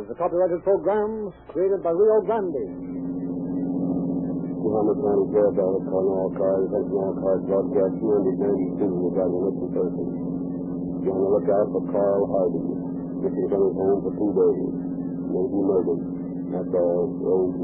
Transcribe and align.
Cars, 0.00 0.08
a 0.10 0.14
copyrighted 0.16 0.64
program 0.64 1.32
created 1.52 1.82
by 1.84 1.90
Rio 1.90 2.24
Grande. 2.24 2.56
Muhammad 4.56 4.96
County 4.96 5.28
Dallas 5.52 5.84
calling 5.92 6.16
all 6.16 6.32
cars, 6.40 6.64
attention 6.72 6.96
all 6.96 7.12
cars, 7.20 7.44
broadcast 7.44 8.00
292 8.00 8.80
regarding 8.80 9.40
missing 9.44 9.72
person. 9.76 10.06
Be 11.04 11.08
on 11.10 11.20
the 11.20 11.28
lookout 11.36 11.68
for 11.68 11.84
Carl 11.92 12.24
Hardy. 12.32 12.64
Missing 13.28 13.48
from 13.52 13.60
his 13.60 13.76
home 13.76 14.00
for 14.00 14.12
two 14.16 14.32
days. 14.40 14.72
Maybe 15.36 15.60
murdered. 15.68 16.00
That's 16.48 16.72
all. 16.80 17.04
Rose 17.20 17.60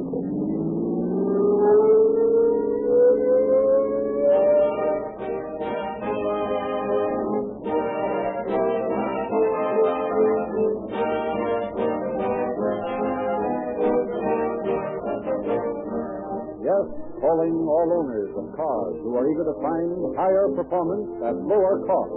calling 17.21 17.55
all 17.65 17.89
owners 18.03 18.31
of 18.37 18.45
cars 18.57 18.95
who 19.01 19.17
are 19.17 19.27
eager 19.27 19.47
to 19.47 19.57
find 19.63 19.89
higher 20.17 20.47
performance 20.53 21.09
at 21.25 21.35
lower 21.45 21.83
cost. 21.89 22.15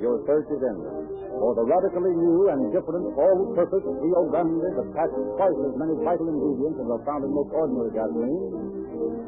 Your 0.00 0.20
search 0.26 0.48
is 0.52 0.60
ended 0.60 1.04
for 1.38 1.52
the 1.58 1.66
radically 1.66 2.14
new 2.14 2.48
and 2.48 2.70
different 2.70 3.04
all-purpose 3.18 3.84
Rio 3.84 4.22
Grande 4.30 4.62
that 4.78 4.88
packs 4.94 5.12
twice 5.36 5.58
as 5.66 5.74
many 5.76 5.94
vital 6.00 6.30
ingredients 6.30 6.78
as 6.78 6.88
are 6.88 7.02
found 7.04 7.26
in 7.26 7.30
most 7.34 7.50
ordinary 7.50 7.90
gasoline 7.90 8.48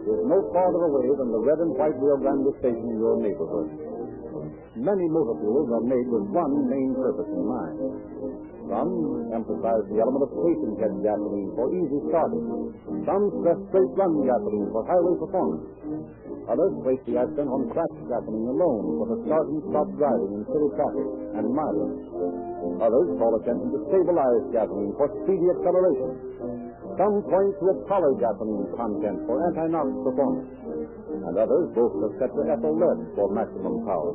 is 0.06 0.20
no 0.24 0.38
farther 0.54 0.86
away 0.86 1.10
than 1.18 1.28
the 1.34 1.42
red 1.42 1.58
and 1.58 1.74
white 1.74 1.96
Rio 1.98 2.16
Grande 2.16 2.52
station 2.62 2.86
in 2.86 2.98
your 2.98 3.18
neighborhood. 3.18 3.68
Many 4.76 5.06
motor 5.08 5.36
fuels 5.40 5.68
are 5.72 5.84
made 5.88 6.06
with 6.06 6.30
one 6.30 6.54
main 6.68 6.94
purpose 6.94 7.26
in 7.32 7.42
mind. 7.42 7.76
Some 8.66 8.90
emphasize 9.30 9.84
the 9.88 9.98
element 10.02 10.26
of 10.26 10.30
station-head 10.34 10.94
gasoline 11.06 11.50
for 11.54 11.66
easy 11.70 12.00
starting. 12.10 12.44
Some 13.06 13.24
stress 13.38 13.58
straight-run 13.70 14.12
gasoline 14.26 14.68
for 14.74 14.82
highway 14.82 15.14
performance. 15.22 15.64
Others 16.50 16.74
place 16.82 17.02
the 17.06 17.18
accent 17.18 17.46
on 17.46 17.70
cracked 17.70 18.02
gasoline 18.10 18.50
alone 18.50 18.84
for 18.98 19.06
the 19.10 19.18
start 19.26 19.46
and 19.50 19.62
stop 19.70 19.86
driving 19.98 20.30
in 20.34 20.42
city 20.50 20.68
traffic 20.78 21.08
and 21.38 21.46
mileage. 21.50 22.06
Others 22.82 23.08
call 23.18 23.32
attention 23.38 23.68
to 23.70 23.78
stabilized 23.90 24.46
gasoline 24.50 24.94
for 24.98 25.06
speedy 25.22 25.46
acceleration. 25.46 26.10
Some 26.98 27.22
point 27.28 27.52
to 27.62 27.64
a 27.70 27.76
polygasoline 27.86 28.66
content 28.74 29.18
for 29.30 29.36
anti-knock 29.46 29.90
performance. 30.06 30.50
And 31.26 31.34
others 31.38 31.66
boast 31.74 31.98
of 32.02 32.14
tetraethyl 32.18 32.74
lead 32.78 32.98
for 33.14 33.26
maximum 33.30 33.82
power. 33.86 34.10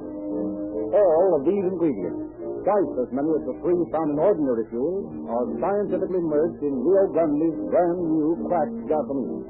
All 0.91 1.29
of 1.39 1.47
these 1.47 1.63
ingredients, 1.67 2.31
twice 2.63 2.93
as 3.01 3.09
many 3.09 3.29
as 3.37 3.43
the 3.49 3.55
three 3.61 3.81
found 3.89 4.13
in 4.13 4.19
ordinary 4.21 4.65
fuel, 4.69 5.09
are 5.29 5.49
scientifically 5.57 6.21
merged 6.21 6.61
in 6.61 6.73
Rio 6.77 7.09
Grande's 7.09 7.57
brand 7.73 7.99
new 8.01 8.37
cracked 8.45 8.81
gasoline. 8.85 9.45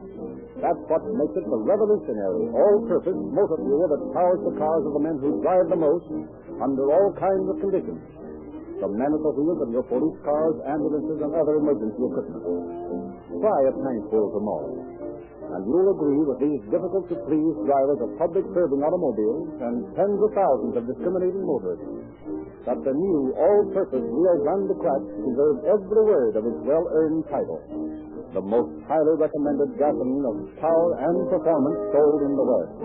That's 0.62 0.84
what 0.88 1.02
makes 1.18 1.36
it 1.36 1.45
the 1.48 1.58
revolutionary, 1.58 2.53
all-purpose 2.53 3.20
motor 3.34 3.59
fuel 3.59 3.88
that 3.90 4.03
powers 4.14 4.42
the 4.45 4.56
cars 4.56 4.84
of 4.86 4.94
the 4.94 5.03
men 5.03 5.18
who 5.18 5.42
drive 5.42 5.68
the 5.73 5.80
most 5.80 6.08
under 6.62 6.86
all 6.92 7.09
kinds 7.18 7.48
of 7.50 7.58
conditions. 7.59 8.02
The 8.78 8.90
men 8.90 9.14
at 9.14 9.22
the 9.22 9.34
wheels 9.34 9.62
of 9.62 9.70
your 9.73 9.86
police 9.86 10.18
cars, 10.25 10.58
ambulances, 10.66 11.22
and 11.22 11.34
other 11.34 11.58
emergency 11.62 12.02
equipment. 12.02 12.42
Try 13.42 13.59
a 13.70 13.73
tankful 13.73 14.34
tomorrow, 14.34 14.73
and 15.53 15.62
you'll 15.66 15.94
agree 15.98 16.23
with 16.25 16.40
these 16.42 16.62
difficult-to-please 16.70 17.56
drivers 17.66 18.00
of 18.02 18.09
public-serving 18.18 18.81
automobiles 18.81 19.50
and 19.66 19.85
tens 19.97 20.19
of 20.22 20.30
thousands 20.34 20.74
of 20.78 20.84
discriminating 20.85 21.41
motorists 21.46 22.02
that 22.66 22.77
the 22.85 22.94
new 22.94 23.33
all-purpose 23.33 24.05
Rio 24.05 24.33
Grande 24.45 24.77
Crack 24.77 25.01
deserves 25.01 25.61
every 25.66 26.03
word 26.05 26.38
of 26.38 26.45
its 26.45 26.61
well-earned 26.61 27.25
title. 27.25 27.57
The 28.33 28.41
most 28.41 28.72
highly 28.88 29.17
recommended 29.17 29.75
gasoline 29.81 30.23
of 30.29 30.35
power 30.61 30.89
and 31.01 31.17
performance 31.27 31.79
sold 31.91 32.22
in 32.22 32.33
the 32.38 32.45
West. 32.45 32.75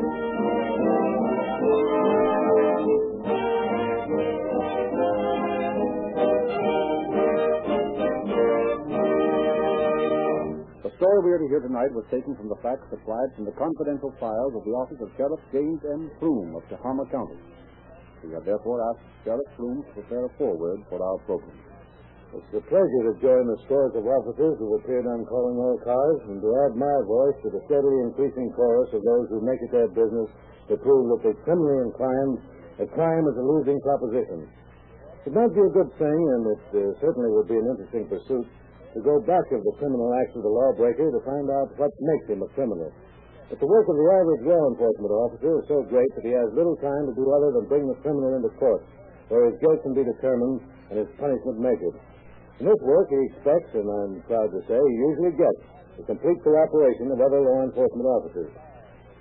The 10.83 10.93
story 10.99 11.19
we 11.21 11.31
are 11.37 11.39
to 11.39 11.49
hear 11.53 11.61
tonight 11.61 11.93
was 11.93 12.09
taken 12.11 12.35
from 12.35 12.49
the 12.49 12.57
facts 12.65 12.89
supplied 12.89 13.29
from 13.37 13.45
the 13.45 13.53
confidential 13.53 14.11
files 14.19 14.57
of 14.57 14.65
the 14.65 14.73
office 14.73 14.99
of 15.05 15.13
Sheriff 15.21 15.41
James 15.53 15.85
M. 15.85 16.11
Froome 16.19 16.57
of 16.57 16.65
Tehama 16.73 17.05
County. 17.13 17.37
We 18.27 18.35
have 18.35 18.43
therefore 18.43 18.83
asked 18.91 19.07
Sheriff 19.23 19.47
Froome 19.55 19.87
to 19.87 19.93
prepare 20.03 20.27
a 20.27 20.33
foreword 20.35 20.83
for 20.91 20.99
our 20.99 21.19
program. 21.31 21.63
It's 22.35 22.59
a 22.59 22.65
pleasure 22.67 23.03
to 23.07 23.15
join 23.23 23.47
the 23.47 23.55
scores 23.63 23.95
of 23.95 24.03
officers 24.03 24.59
who 24.59 24.75
appeared 24.83 25.07
on 25.07 25.23
Calling 25.31 25.55
All 25.63 25.79
Cars 25.87 26.21
and 26.27 26.43
to 26.43 26.51
add 26.67 26.75
my 26.75 26.97
voice 27.07 27.39
to 27.47 27.55
the 27.55 27.63
steadily 27.71 28.03
increasing 28.03 28.51
chorus 28.59 28.91
of 28.99 29.07
those 29.07 29.31
who 29.31 29.47
make 29.47 29.63
it 29.63 29.71
their 29.71 29.87
business 29.95 30.27
to 30.67 30.75
prove 30.75 31.07
that 31.15 31.23
the 31.23 31.33
criminally 31.47 31.87
inclined, 31.87 32.43
that 32.83 32.91
crime 32.99 33.23
is 33.31 33.37
a 33.39 33.47
losing 33.47 33.79
proposition. 33.87 34.51
It 35.23 35.31
might 35.31 35.55
be 35.55 35.63
a 35.63 35.71
good 35.71 35.91
thing, 35.95 36.19
and 36.19 36.43
it 36.51 36.65
uh, 36.75 36.79
certainly 36.99 37.31
would 37.31 37.47
be 37.47 37.55
an 37.55 37.67
interesting 37.79 38.11
pursuit, 38.11 38.47
to 38.95 39.01
go 39.07 39.23
back 39.23 39.47
of 39.55 39.63
the 39.63 39.75
criminal 39.79 40.11
acts 40.19 40.35
of 40.35 40.43
the 40.43 40.51
lawbreaker 40.51 41.15
to 41.15 41.23
find 41.23 41.47
out 41.47 41.71
what 41.79 41.95
makes 42.03 42.27
him 42.27 42.43
a 42.43 42.51
criminal. 42.59 42.91
But 43.47 43.63
the 43.63 43.71
work 43.71 43.87
of 43.87 43.95
the 43.95 44.09
average 44.11 44.43
law 44.43 44.63
enforcement 44.75 45.13
officer 45.15 45.53
is 45.63 45.65
so 45.71 45.79
great 45.87 46.11
that 46.19 46.27
he 46.27 46.35
has 46.35 46.51
little 46.51 46.75
time 46.83 47.07
to 47.07 47.15
do 47.15 47.25
other 47.31 47.55
than 47.55 47.71
bring 47.71 47.87
the 47.87 47.95
criminal 48.03 48.35
into 48.35 48.51
court, 48.59 48.83
where 49.31 49.47
his 49.47 49.55
guilt 49.63 49.79
can 49.87 49.95
be 49.95 50.03
determined 50.03 50.67
and 50.91 50.99
his 50.99 51.11
punishment 51.15 51.63
measured. 51.63 51.95
In 52.59 52.67
this 52.67 52.83
work, 52.83 53.07
he 53.07 53.21
expects, 53.31 53.71
and 53.79 53.87
I'm 53.87 54.19
proud 54.27 54.51
to 54.51 54.61
say, 54.67 54.75
he 54.75 54.97
usually 55.15 55.35
gets, 55.39 55.61
the 55.97 56.05
complete 56.11 56.43
cooperation 56.43 57.15
of 57.15 57.23
other 57.23 57.41
law 57.41 57.63
enforcement 57.65 58.09
officers. 58.09 58.51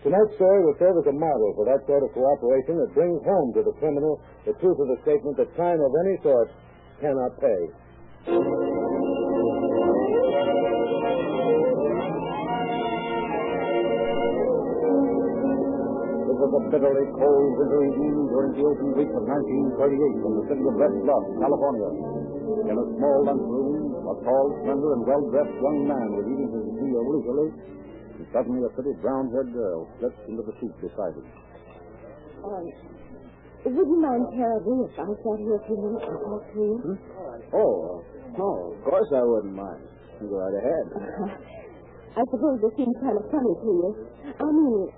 Tonight's 0.01 0.35
story 0.37 0.61
will 0.61 0.77
serve 0.77 0.97
as 1.01 1.07
a 1.09 1.17
model 1.17 1.49
for 1.57 1.65
that 1.65 1.81
sort 1.85 2.03
of 2.05 2.13
cooperation 2.13 2.77
that 2.77 2.93
brings 2.93 3.21
home 3.25 3.49
to 3.57 3.61
the 3.65 3.73
criminal 3.81 4.21
the 4.45 4.53
truth 4.61 4.77
of 4.77 4.87
the 4.89 4.99
statement 5.01 5.37
that 5.37 5.49
crime 5.55 5.81
of 5.81 5.91
any 6.05 6.15
sort 6.21 6.49
cannot 7.01 7.33
pay. 7.41 8.84
It 16.45 16.53
the 16.53 16.77
bitterly 16.77 17.09
cold 17.17 17.57
winter 17.57 17.81
evening 17.89 18.29
during 18.29 18.53
the 18.53 18.61
open 18.69 18.93
week 18.93 19.09
of 19.17 19.25
1938 19.25 19.97
in 19.97 20.31
the 20.37 20.45
city 20.45 20.61
of 20.61 20.77
Red 20.77 20.93
Bluff, 21.01 21.25
California. 21.41 21.89
In 22.69 22.75
a 22.77 22.85
small 22.85 23.17
lunchroom, 23.25 24.05
a 24.05 24.13
tall, 24.21 24.47
slender, 24.61 24.93
and 24.93 25.01
well-dressed 25.09 25.57
young 25.57 25.89
man 25.89 26.05
was 26.13 26.25
eating 26.29 26.49
his 26.53 26.65
meal 26.69 27.01
leisurely, 27.01 27.49
and 27.49 28.25
suddenly 28.29 28.61
a 28.61 28.69
pretty 28.77 28.93
brown-haired 29.01 29.57
girl 29.57 29.89
slipped 29.97 30.21
into 30.29 30.45
the 30.45 30.53
seat 30.61 30.69
beside 30.85 31.17
him. 31.17 31.25
Um, 32.45 32.65
would 33.65 33.89
you 33.89 33.97
mind 34.05 34.29
terribly 34.37 34.85
if 34.85 34.93
I 35.01 35.05
sat 35.17 35.37
here 35.41 35.57
a 35.57 35.63
few 35.65 35.77
minutes 35.81 36.05
and 36.05 36.19
talk 36.29 36.45
to 36.45 36.61
you? 36.61 36.73
Oh, 37.57 38.05
no, 38.37 38.49
of 38.69 38.79
course 38.85 39.09
I 39.17 39.25
wouldn't 39.25 39.57
mind. 39.57 39.81
Go 40.21 40.29
right 40.29 40.57
ahead. 40.61 40.85
I 42.13 42.21
suppose 42.29 42.61
this 42.61 42.73
seems 42.77 42.93
kind 43.01 43.17
of 43.17 43.25
funny 43.33 43.53
to 43.65 43.69
you. 43.81 43.89
I 44.29 44.45
mean, 44.45 44.93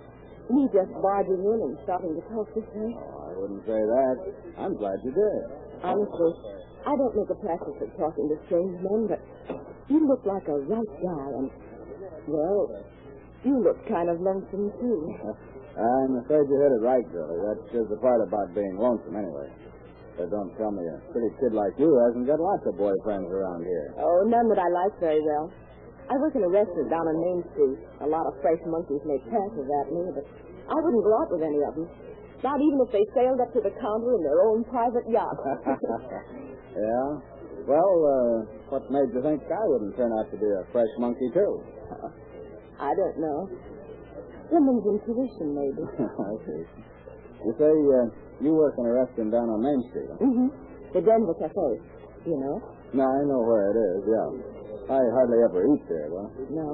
me 0.51 0.67
just 0.73 0.91
barging 1.01 1.41
in 1.43 1.59
and 1.67 1.75
starting 1.83 2.13
to 2.15 2.23
talk 2.31 2.47
this 2.55 2.67
way. 2.75 2.91
Oh, 2.95 3.29
I 3.29 3.33
wouldn't 3.37 3.63
say 3.65 3.79
that. 3.79 4.15
I'm 4.57 4.75
glad 4.77 4.97
you 5.03 5.11
did. 5.11 5.41
Honestly, 5.83 6.31
I 6.87 6.93
don't 6.95 7.15
make 7.15 7.29
a 7.29 7.39
practice 7.43 7.77
of 7.83 7.89
talking 7.99 8.25
to 8.31 8.37
strange 8.47 8.75
men, 8.81 9.11
but 9.11 9.21
you 9.89 9.99
look 10.07 10.23
like 10.25 10.47
a 10.47 10.57
right 10.67 10.93
guy, 11.03 11.27
and, 11.37 11.49
well, 12.27 12.71
you 13.43 13.55
look 13.63 13.79
kind 13.87 14.09
of 14.09 14.19
lonesome, 14.21 14.71
too. 14.79 14.99
I'm 15.77 16.17
afraid 16.25 16.49
you 16.49 16.57
hit 16.57 16.73
it 16.73 16.81
right, 16.81 17.05
Billy. 17.13 17.37
That's 17.45 17.65
just 17.69 17.87
the 17.93 17.99
part 18.01 18.17
about 18.25 18.49
being 18.55 18.77
lonesome, 18.81 19.13
anyway. 19.13 19.51
But 20.17 20.33
don't 20.33 20.49
tell 20.57 20.73
me 20.73 20.81
a 20.81 20.97
pretty 21.13 21.29
kid 21.37 21.53
like 21.53 21.77
you 21.77 21.93
hasn't 22.09 22.25
got 22.25 22.41
lots 22.41 22.65
of 22.65 22.73
boyfriends 22.73 23.29
around 23.29 23.61
here. 23.61 23.93
Oh, 24.01 24.25
none 24.25 24.49
that 24.49 24.57
I 24.57 24.65
like 24.73 24.97
very 24.99 25.21
well. 25.21 25.53
I 26.07 26.15
work 26.15 26.35
in 26.39 26.43
a 26.43 26.51
restaurant 26.51 26.87
down 26.87 27.03
on 27.03 27.15
Main 27.19 27.41
Street. 27.51 27.79
A 27.99 28.07
lot 28.07 28.23
of 28.31 28.39
fresh 28.39 28.59
monkeys 28.63 29.03
make 29.03 29.23
passes 29.27 29.67
at 29.83 29.87
me, 29.91 30.07
but 30.15 30.23
I 30.71 30.75
wouldn't 30.79 31.03
go 31.03 31.11
out 31.19 31.29
with 31.35 31.43
any 31.43 31.59
of 31.67 31.75
them. 31.75 31.87
Not 32.43 32.63
even 32.63 32.79
if 32.79 32.89
they 32.95 33.03
sailed 33.11 33.43
up 33.43 33.51
to 33.51 33.59
the 33.59 33.73
counter 33.75 34.15
in 34.15 34.23
their 34.23 34.39
own 34.47 34.63
private 34.71 35.03
yacht. 35.11 35.35
yeah? 36.79 37.07
Well, 37.67 37.95
uh, 38.07 38.35
what 38.71 38.87
made 38.87 39.11
you 39.11 39.19
think 39.19 39.43
I 39.51 39.65
wouldn't 39.67 39.97
turn 39.99 40.15
out 40.15 40.31
to 40.31 40.37
be 40.39 40.47
a 40.47 40.63
fresh 40.71 40.91
monkey, 40.99 41.27
too? 41.35 41.59
I 42.79 42.95
don't 42.95 43.17
know. 43.19 43.49
Women's 44.47 44.85
intuition, 44.87 45.51
maybe. 45.51 45.83
I 45.83 46.31
see. 46.47 46.63
You 47.43 47.51
say 47.59 47.67
uh, 47.67 48.07
you 48.39 48.55
work 48.55 48.75
in 48.79 48.85
a 48.85 48.93
restaurant 49.03 49.31
down 49.35 49.49
on 49.51 49.59
Main 49.59 49.81
Street, 49.91 50.07
huh? 50.07 50.23
Mm-hmm. 50.23 50.47
The 50.95 51.01
Denver 51.03 51.35
Cafe. 51.35 51.67
You 52.23 52.37
know? 52.39 52.55
No, 52.93 53.03
I 53.03 53.21
know 53.27 53.43
where 53.43 53.75
it 53.75 53.77
is, 53.77 54.01
yeah. 54.07 54.56
I 54.85 54.99
hardly 55.17 55.39
ever 55.43 55.61
eat 55.73 55.83
there, 55.89 56.07
though. 56.13 56.29
No? 56.53 56.69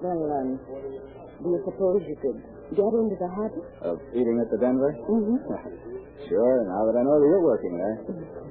Well, 0.00 0.20
um, 0.40 0.48
do 1.42 1.46
you 1.52 1.60
suppose 1.68 2.00
you 2.08 2.16
could 2.18 2.38
get 2.72 2.90
into 2.96 3.16
the 3.20 3.30
habit? 3.36 3.64
Of 3.84 4.00
eating 4.16 4.40
at 4.40 4.48
the 4.50 4.58
Denver? 4.58 4.96
Mm-hmm. 5.08 5.38
Sure, 6.28 6.62
now 6.68 6.84
that 6.84 7.00
I 7.00 7.02
know 7.02 7.16
that 7.16 7.26
you're 7.32 7.40
working 7.42 7.74
there. 7.80 7.96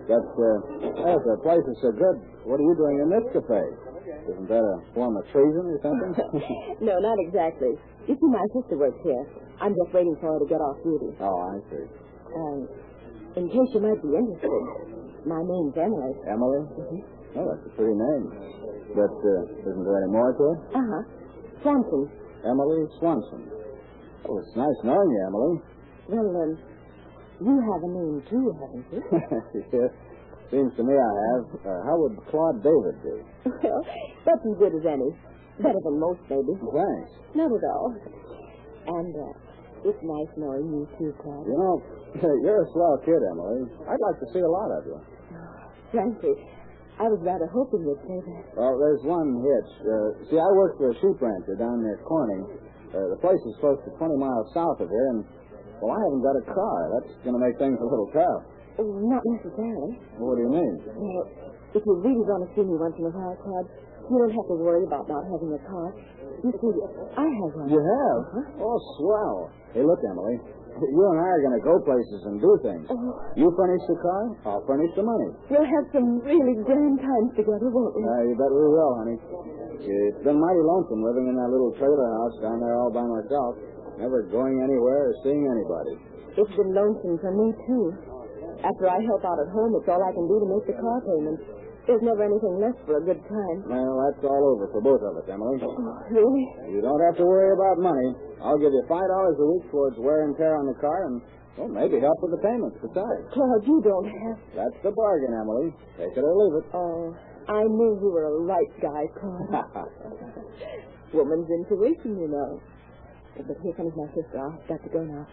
But, 0.09 0.25
uh, 0.25 1.13
if 1.13 1.21
the 1.21 1.37
place 1.45 1.61
is 1.69 1.77
so 1.85 1.93
good, 1.93 2.17
what 2.41 2.57
are 2.57 2.65
you 2.65 2.73
doing 2.73 2.97
in 3.05 3.07
this 3.13 3.25
cafe? 3.29 3.61
Isn't 4.25 4.49
that 4.49 4.65
a 4.65 4.75
form 4.97 5.13
of 5.15 5.23
treason 5.29 5.69
or 5.69 5.77
something? 5.85 6.17
no, 6.81 6.97
not 6.97 7.17
exactly. 7.21 7.77
You 8.09 8.17
see, 8.17 8.29
my 8.33 8.41
sister 8.57 8.73
works 8.73 8.97
here. 9.05 9.21
I'm 9.61 9.77
just 9.77 9.93
waiting 9.93 10.17
for 10.17 10.33
her 10.33 10.39
to 10.41 10.49
get 10.49 10.57
off 10.57 10.81
duty. 10.81 11.13
oh, 11.21 11.37
I 11.45 11.55
see. 11.69 11.85
Um, 12.33 12.57
in 13.37 13.45
case 13.53 13.69
you 13.77 13.81
might 13.85 14.01
be 14.01 14.17
interested, 14.17 14.49
my 15.29 15.39
name's 15.45 15.77
Emily. 15.77 16.13
Emily? 16.25 16.63
Oh, 17.37 17.45
that's 17.45 17.65
a 17.65 17.71
pretty 17.77 17.93
name. 17.93 18.25
But, 18.95 19.13
uh, 19.13 19.69
isn't 19.69 19.83
there 19.85 19.97
any 20.01 20.11
more 20.11 20.33
to 20.33 20.43
it? 20.53 20.59
Uh-huh. 20.73 21.03
Swanson. 21.61 22.09
Emily 22.45 22.87
Swanson. 22.97 23.43
Oh, 24.25 24.37
it's 24.39 24.55
nice 24.55 24.79
knowing 24.83 25.09
you, 25.11 25.21
Emily. 25.27 25.53
Well, 26.09 26.29
um, 26.41 26.51
you 27.39 27.53
have 27.69 27.81
a 27.85 27.91
name, 27.91 28.17
too, 28.29 28.45
haven't 28.57 28.85
you? 28.91 29.01
yes. 29.77 29.91
Seems 30.49 30.73
to 30.77 30.83
me 30.83 30.95
I 30.97 31.11
have. 31.29 31.45
Uh, 31.61 31.79
how 31.85 31.95
would 32.01 32.17
Claude 32.33 32.63
David 32.65 32.97
do? 33.05 33.15
well, 33.45 33.81
that's 34.25 34.41
as 34.41 34.55
good 34.57 34.73
as 34.73 34.85
any. 34.89 35.09
Better 35.61 35.77
than 35.85 35.99
most, 35.99 36.21
maybe. 36.29 36.57
Thanks. 36.57 37.11
Not 37.35 37.51
at 37.53 37.63
all. 37.69 37.93
And, 38.89 39.13
uh, 39.13 39.33
it's 39.85 40.01
nice 40.01 40.31
knowing 40.35 40.65
you, 40.73 40.83
too, 40.97 41.13
Claude. 41.21 41.45
You 41.45 41.53
know, 41.53 41.75
you're 42.41 42.63
a 42.63 42.67
swell 42.73 42.97
kid, 43.05 43.21
Emily. 43.31 43.69
I'd 43.85 44.01
like 44.01 44.17
to 44.19 44.27
see 44.33 44.39
a 44.41 44.49
lot 44.49 44.71
of 44.73 44.85
you. 44.87 44.97
Frankly, 45.91 46.33
I 46.99 47.07
was 47.07 47.19
rather 47.23 47.47
hoping 47.55 47.87
you'd 47.87 48.03
say 48.03 48.19
that. 48.19 48.43
Well, 48.59 48.75
there's 48.75 48.99
one 49.07 49.39
hitch. 49.39 49.71
Uh, 49.87 50.09
see, 50.27 50.35
I 50.35 50.49
work 50.51 50.75
for 50.75 50.91
a 50.91 50.95
sheep 50.99 51.15
rancher 51.23 51.55
down 51.55 51.79
near 51.79 51.95
Corning. 52.03 52.43
Uh, 52.91 53.15
the 53.15 53.19
place 53.23 53.39
is 53.47 53.55
close 53.63 53.79
to 53.87 53.91
20 53.95 54.19
miles 54.19 54.51
south 54.51 54.83
of 54.83 54.89
here, 54.91 55.07
and, 55.15 55.23
well, 55.79 55.95
I 55.95 55.99
haven't 56.03 56.23
got 56.25 56.35
a 56.35 56.45
car. 56.51 56.79
That's 56.99 57.11
going 57.23 57.39
to 57.39 57.43
make 57.43 57.55
things 57.55 57.79
a 57.79 57.87
little 57.87 58.11
tough. 58.11 58.43
Oh, 58.83 58.99
not 59.07 59.23
necessarily. 59.31 59.95
What 60.19 60.35
do 60.35 60.43
you 60.43 60.51
mean? 60.51 60.75
Well, 60.91 61.23
if 61.71 61.81
you 61.87 61.93
really 62.03 62.19
want 62.27 62.43
to 62.43 62.49
see 62.51 62.67
me 62.67 62.75
once 62.75 62.95
in 62.99 63.07
a 63.07 63.13
while, 63.15 63.37
Claude, 63.47 63.67
you 64.09 64.15
don't 64.19 64.35
have 64.35 64.47
to 64.51 64.57
worry 64.59 64.83
about 64.83 65.07
not 65.07 65.23
having 65.23 65.55
a 65.55 65.61
car. 65.69 65.95
You 66.43 66.51
see, 66.51 66.71
I 67.15 67.27
have 67.31 67.51
one. 67.55 67.67
You 67.71 67.79
have? 67.79 68.21
Uh-huh. 68.43 68.63
Oh, 68.63 68.77
swell. 68.99 69.37
Hey, 69.71 69.83
look, 69.87 69.99
Emily. 70.03 70.39
You 70.79 71.03
and 71.11 71.19
I 71.19 71.27
are 71.27 71.41
going 71.43 71.57
to 71.59 71.65
go 71.65 71.75
places 71.83 72.21
and 72.29 72.35
do 72.39 72.51
things. 72.63 72.85
Oh, 72.89 73.19
You 73.35 73.51
furnish 73.59 73.83
the 73.91 73.97
car, 73.99 74.23
I'll 74.47 74.63
furnish 74.65 74.91
the 74.95 75.03
money. 75.03 75.29
we'll 75.51 75.67
have 75.67 75.85
some 75.91 76.23
really 76.23 76.55
grand 76.63 76.97
times 77.03 77.29
together, 77.35 77.67
won't 77.67 77.93
we? 77.95 78.01
Uh, 78.07 78.23
you 78.31 78.35
bet 78.39 78.51
we 78.51 78.65
will, 78.71 78.93
honey. 79.03 79.17
It's 79.79 80.21
been 80.23 80.39
mighty 80.39 80.63
lonesome 80.63 81.01
living 81.03 81.27
in 81.31 81.35
that 81.39 81.49
little 81.51 81.71
trailer 81.79 82.09
house 82.19 82.35
down 82.43 82.59
there 82.59 82.75
all 82.79 82.91
by 82.91 83.03
myself. 83.03 83.55
Never 83.99 84.23
going 84.31 84.59
anywhere 84.63 85.11
or 85.11 85.13
seeing 85.23 85.43
anybody. 85.43 85.95
It's 86.39 86.55
been 86.55 86.71
lonesome 86.71 87.19
for 87.19 87.31
me, 87.35 87.47
too. 87.67 87.85
After 88.63 88.87
I 88.91 88.99
help 89.03 89.23
out 89.23 89.39
at 89.39 89.47
home, 89.55 89.71
it's 89.79 89.87
all 89.87 90.03
I 90.03 90.11
can 90.11 90.27
do 90.27 90.35
to 90.39 90.47
make 90.47 90.65
the 90.67 90.75
car 90.79 90.99
payments. 91.03 91.43
There's 91.89 92.05
never 92.05 92.21
anything 92.21 92.61
left 92.61 92.85
for 92.85 93.01
a 93.01 93.03
good 93.03 93.17
time. 93.25 93.57
Well, 93.65 93.97
that's 93.97 94.21
all 94.21 94.53
over 94.53 94.69
for 94.69 94.77
both 94.77 95.01
of 95.01 95.17
us, 95.17 95.25
Emily. 95.25 95.57
Oh, 95.65 95.73
really? 96.13 96.45
You 96.69 96.85
don't 96.85 97.01
have 97.01 97.17
to 97.17 97.25
worry 97.25 97.49
about 97.49 97.81
money. 97.81 98.13
I'll 98.45 98.61
give 98.61 98.69
you 98.69 98.85
five 98.85 99.09
dollars 99.09 99.33
a 99.41 99.47
week 99.57 99.65
towards 99.73 99.97
wear 99.97 100.29
and 100.29 100.37
tear 100.37 100.53
on 100.53 100.69
the 100.69 100.77
car 100.77 101.09
and, 101.09 101.17
well, 101.57 101.65
maybe 101.65 101.97
help 101.97 102.21
with 102.21 102.37
the 102.37 102.41
payments 102.45 102.77
besides. 102.77 103.25
Claude, 103.33 103.65
you 103.65 103.81
don't 103.81 104.05
have... 104.05 104.37
To. 104.37 104.53
That's 104.53 104.77
the 104.85 104.93
bargain, 104.93 105.33
Emily. 105.33 105.73
Take 105.97 106.13
it 106.13 106.21
or 106.21 106.29
leave 106.37 106.61
it. 106.61 106.65
Oh, 106.77 107.17
I 107.49 107.65
knew 107.65 107.97
you 107.97 108.09
were 108.13 108.37
a 108.37 108.45
right 108.45 108.73
guy, 108.77 109.09
Claude. 109.17 109.49
Woman's 111.17 111.49
intuition, 111.49 112.21
you 112.21 112.29
know. 112.29 112.61
But 113.33 113.57
here 113.65 113.73
comes 113.73 113.97
my 113.97 114.05
sister. 114.13 114.37
I've 114.37 114.61
got 114.69 114.77
to 114.85 114.89
go 114.93 115.01
now. 115.01 115.25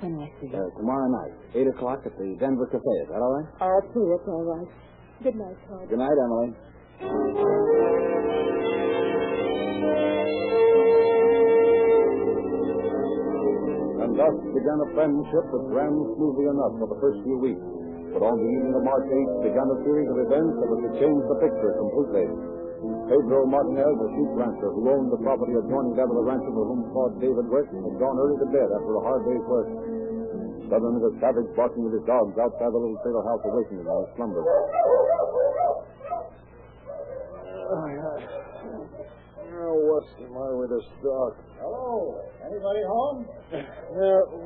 When 0.00 0.16
I 0.24 0.32
see 0.40 0.48
uh, 0.56 0.56
you. 0.56 0.72
tomorrow 0.72 1.10
night, 1.20 1.36
8 1.52 1.68
o'clock 1.76 2.00
at 2.08 2.16
the 2.16 2.32
Denver 2.40 2.64
Cafe. 2.72 2.80
Is 3.04 3.12
that 3.12 3.20
all 3.20 3.34
right? 3.36 3.50
I'll 3.60 3.84
see 3.92 4.00
it's 4.08 4.24
all 4.24 4.48
right. 4.48 4.72
Good 5.22 5.34
night, 5.34 5.56
Claude. 5.66 5.88
Good 5.88 5.98
night, 5.98 6.14
Emily. 6.14 6.54
And 13.98 14.10
thus 14.14 14.36
began 14.54 14.78
a 14.78 14.88
friendship 14.94 15.44
that 15.50 15.64
ran 15.74 15.90
smoothly 16.14 16.46
enough 16.46 16.74
for 16.78 16.86
the 16.86 16.98
first 17.02 17.18
few 17.26 17.38
weeks. 17.42 17.66
But 18.14 18.22
on 18.24 18.38
the 18.38 18.48
evening 18.48 18.74
of 18.78 18.82
March 18.86 19.04
8th 19.10 19.36
began 19.42 19.66
a 19.68 19.78
series 19.84 20.08
of 20.08 20.18
events 20.22 20.54
that 20.62 20.68
was 20.70 20.80
to 20.86 20.90
change 21.02 21.22
the 21.26 21.38
picture 21.42 21.72
completely. 21.82 22.26
Pedro 23.10 23.42
Martinez, 23.50 23.96
a 23.98 24.08
sheep 24.14 24.30
rancher 24.38 24.70
who 24.70 24.86
owned 24.86 25.10
the 25.10 25.18
property 25.26 25.50
adjoining 25.58 25.98
that 25.98 26.06
of 26.06 26.14
the 26.14 26.24
rancher 26.24 26.52
for 26.54 26.64
whom 26.70 26.86
Claude 26.94 27.18
David 27.18 27.50
worked, 27.50 27.74
had 27.74 27.96
gone 27.98 28.16
early 28.22 28.38
to 28.38 28.48
bed 28.54 28.70
after 28.70 28.92
a 28.94 29.02
hard 29.02 29.22
day's 29.26 29.46
work. 29.50 29.68
Suddenly, 30.70 31.00
the 31.00 31.12
savage 31.18 31.48
barking 31.56 31.82
with 31.84 31.96
his 31.96 32.04
dogs 32.06 32.36
outside 32.38 32.70
the 32.70 32.78
little 32.78 33.00
trailer 33.02 33.24
house 33.24 33.40
awakened 33.44 33.82
him 33.82 33.88
from 33.88 34.04
his 34.04 34.10
slumber. 34.14 34.42
Now, 37.68 37.84
what's 39.76 40.08
the 40.16 40.24
matter 40.32 40.56
with 40.56 40.72
this 40.72 40.88
dog? 41.04 41.36
Hello. 41.60 42.16
Anybody 42.40 42.80
home? 42.88 43.28
Uh, 43.28 43.60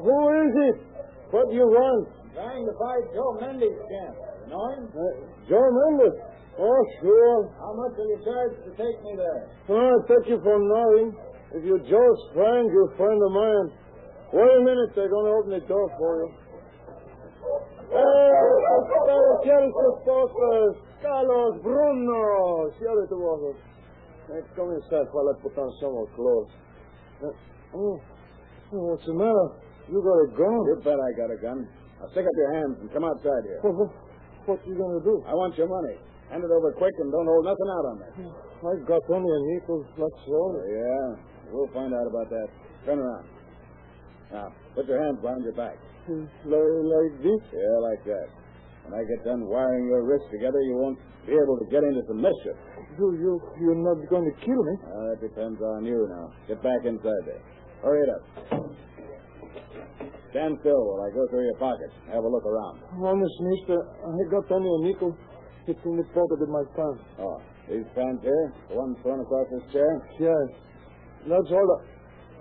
who 0.03 0.19
is 0.43 0.55
it? 0.75 0.79
What 1.31 1.47
do 1.47 1.55
you 1.55 1.71
want? 1.71 2.11
I'm 2.11 2.35
Trying 2.35 2.67
to 2.67 2.75
find 2.75 3.03
Joe 3.15 3.39
Mendes 3.39 3.79
camp. 3.87 4.19
You 4.19 4.51
know 4.51 4.67
him? 4.75 4.91
Uh, 4.91 5.23
Joe 5.47 5.71
Mendes. 5.71 6.19
Oh, 6.59 6.83
sure. 6.99 7.47
How 7.63 7.71
much 7.79 7.95
will 7.95 8.11
you 8.11 8.19
charge 8.27 8.59
to 8.67 8.71
take 8.75 8.99
me 9.07 9.15
there? 9.15 9.47
Oh, 9.71 9.79
I'll 9.79 10.03
take 10.11 10.27
you 10.27 10.43
for 10.43 10.59
nothing. 10.59 11.15
If 11.55 11.63
you're 11.63 11.79
Joe's 11.87 12.23
friend, 12.35 12.67
you're 12.75 12.91
a 12.91 12.97
friend 12.99 13.23
of 13.23 13.31
mine. 13.31 13.69
Wait 14.35 14.51
a 14.51 14.63
minute, 14.67 14.99
they're 14.99 15.13
going 15.13 15.31
to 15.31 15.35
open 15.39 15.51
the 15.55 15.63
door 15.71 15.87
for 15.95 16.27
you. 16.27 16.35
Eh, 17.95 18.53
cosas. 20.03 20.92
Carlos, 21.03 21.59
Bruno. 21.63 22.71
Cierre 22.79 23.07
tu 23.09 23.19
boca. 23.19 23.59
Hey, 24.31 24.41
come 24.55 24.71
inside 24.71 25.11
while 25.11 25.29
I 25.29 25.35
put 25.43 25.59
on 25.59 25.71
some 25.83 25.93
more 25.99 26.07
clothes. 26.15 26.55
Uh, 27.19 27.35
oh, 27.75 27.99
oh, 28.73 28.83
what's 28.95 29.05
the 29.05 29.13
matter? 29.13 29.49
You 29.91 29.99
got 29.99 30.19
a 30.23 30.29
gun? 30.39 30.63
You 30.71 30.79
bet 30.79 30.95
I 30.95 31.11
got 31.19 31.31
a 31.35 31.39
gun. 31.43 31.67
Now 31.99 32.07
stick 32.15 32.23
up 32.23 32.37
your 32.39 32.53
hands 32.55 32.79
and 32.81 32.89
come 32.95 33.03
outside 33.03 33.43
here. 33.51 33.59
What, 33.67 33.75
what, 33.75 33.91
what 34.47 34.59
you 34.63 34.79
going 34.79 34.95
to 34.95 35.05
do? 35.05 35.27
I 35.27 35.35
want 35.35 35.59
your 35.59 35.67
money. 35.67 35.99
Hand 36.31 36.47
it 36.47 36.51
over 36.55 36.73
quick 36.79 36.95
and 37.03 37.11
don't 37.11 37.27
hold 37.27 37.45
nothing 37.45 37.71
out 37.77 37.85
on 37.91 37.97
me. 37.99 38.09
I've 38.63 38.87
got 38.87 39.03
only 39.11 39.27
a 39.27 39.41
nickel, 39.53 39.83
that's 39.99 40.23
all. 40.31 40.55
Yeah, 40.71 41.19
we'll 41.51 41.69
find 41.75 41.93
out 41.93 42.07
about 42.07 42.31
that. 42.31 42.49
Turn 42.87 43.03
around. 43.03 43.27
Now, 44.33 44.49
put 44.75 44.87
your 44.87 45.03
hands 45.03 45.19
behind 45.21 45.43
your 45.43 45.53
back. 45.53 45.77
Like, 46.07 46.25
like 46.47 47.15
this? 47.21 47.43
Yeah, 47.53 47.75
like 47.83 48.03
that. 48.07 48.27
When 48.85 48.95
I 48.99 49.03
get 49.07 49.25
done 49.25 49.47
wiring 49.47 49.87
your 49.87 50.03
wrists 50.03 50.27
together, 50.31 50.61
you 50.63 50.75
won't 50.75 50.99
be 51.27 51.33
able 51.33 51.57
to 51.59 51.67
get 51.71 51.87
into 51.87 52.03
some 52.09 52.21
mischief. 52.21 52.59
You, 52.99 53.15
you, 53.15 53.33
you're 53.63 53.79
not 53.79 54.03
going 54.11 54.27
to 54.27 54.35
kill 54.43 54.59
me? 54.59 54.75
Uh, 54.83 55.15
that 55.15 55.21
depends 55.23 55.61
on 55.63 55.87
you 55.87 56.07
now. 56.11 56.35
Get 56.49 56.63
back 56.63 56.83
inside 56.85 57.23
there. 57.25 57.43
Hurry 57.83 58.03
it 58.03 58.11
up. 58.11 58.23
Stand 60.31 60.57
still 60.65 60.81
while 60.81 61.05
I 61.05 61.11
go 61.15 61.29
through 61.29 61.45
your 61.45 61.59
pockets. 61.61 61.93
Have 62.09 62.25
a 62.25 62.29
look 62.29 62.45
around. 62.45 62.81
Honest, 62.99 63.37
mister, 63.41 63.77
I 63.79 64.11
got 64.33 64.51
only 64.51 64.71
a 64.71 64.81
nickel. 64.89 65.17
It's 65.69 65.79
in 65.85 65.97
the 65.97 66.05
pocket 66.11 66.43
of 66.43 66.49
my 66.49 66.65
pants. 66.75 67.05
Oh, 67.21 67.39
these 67.69 67.87
pants 67.95 68.25
here? 68.25 68.53
The 68.69 68.75
one 68.75 68.97
thrown 69.03 69.21
across 69.21 69.47
this 69.53 69.73
chair? 69.73 69.93
Yes. 70.19 70.49
That's 71.29 71.51
all. 71.53 71.69
I... 71.71 71.93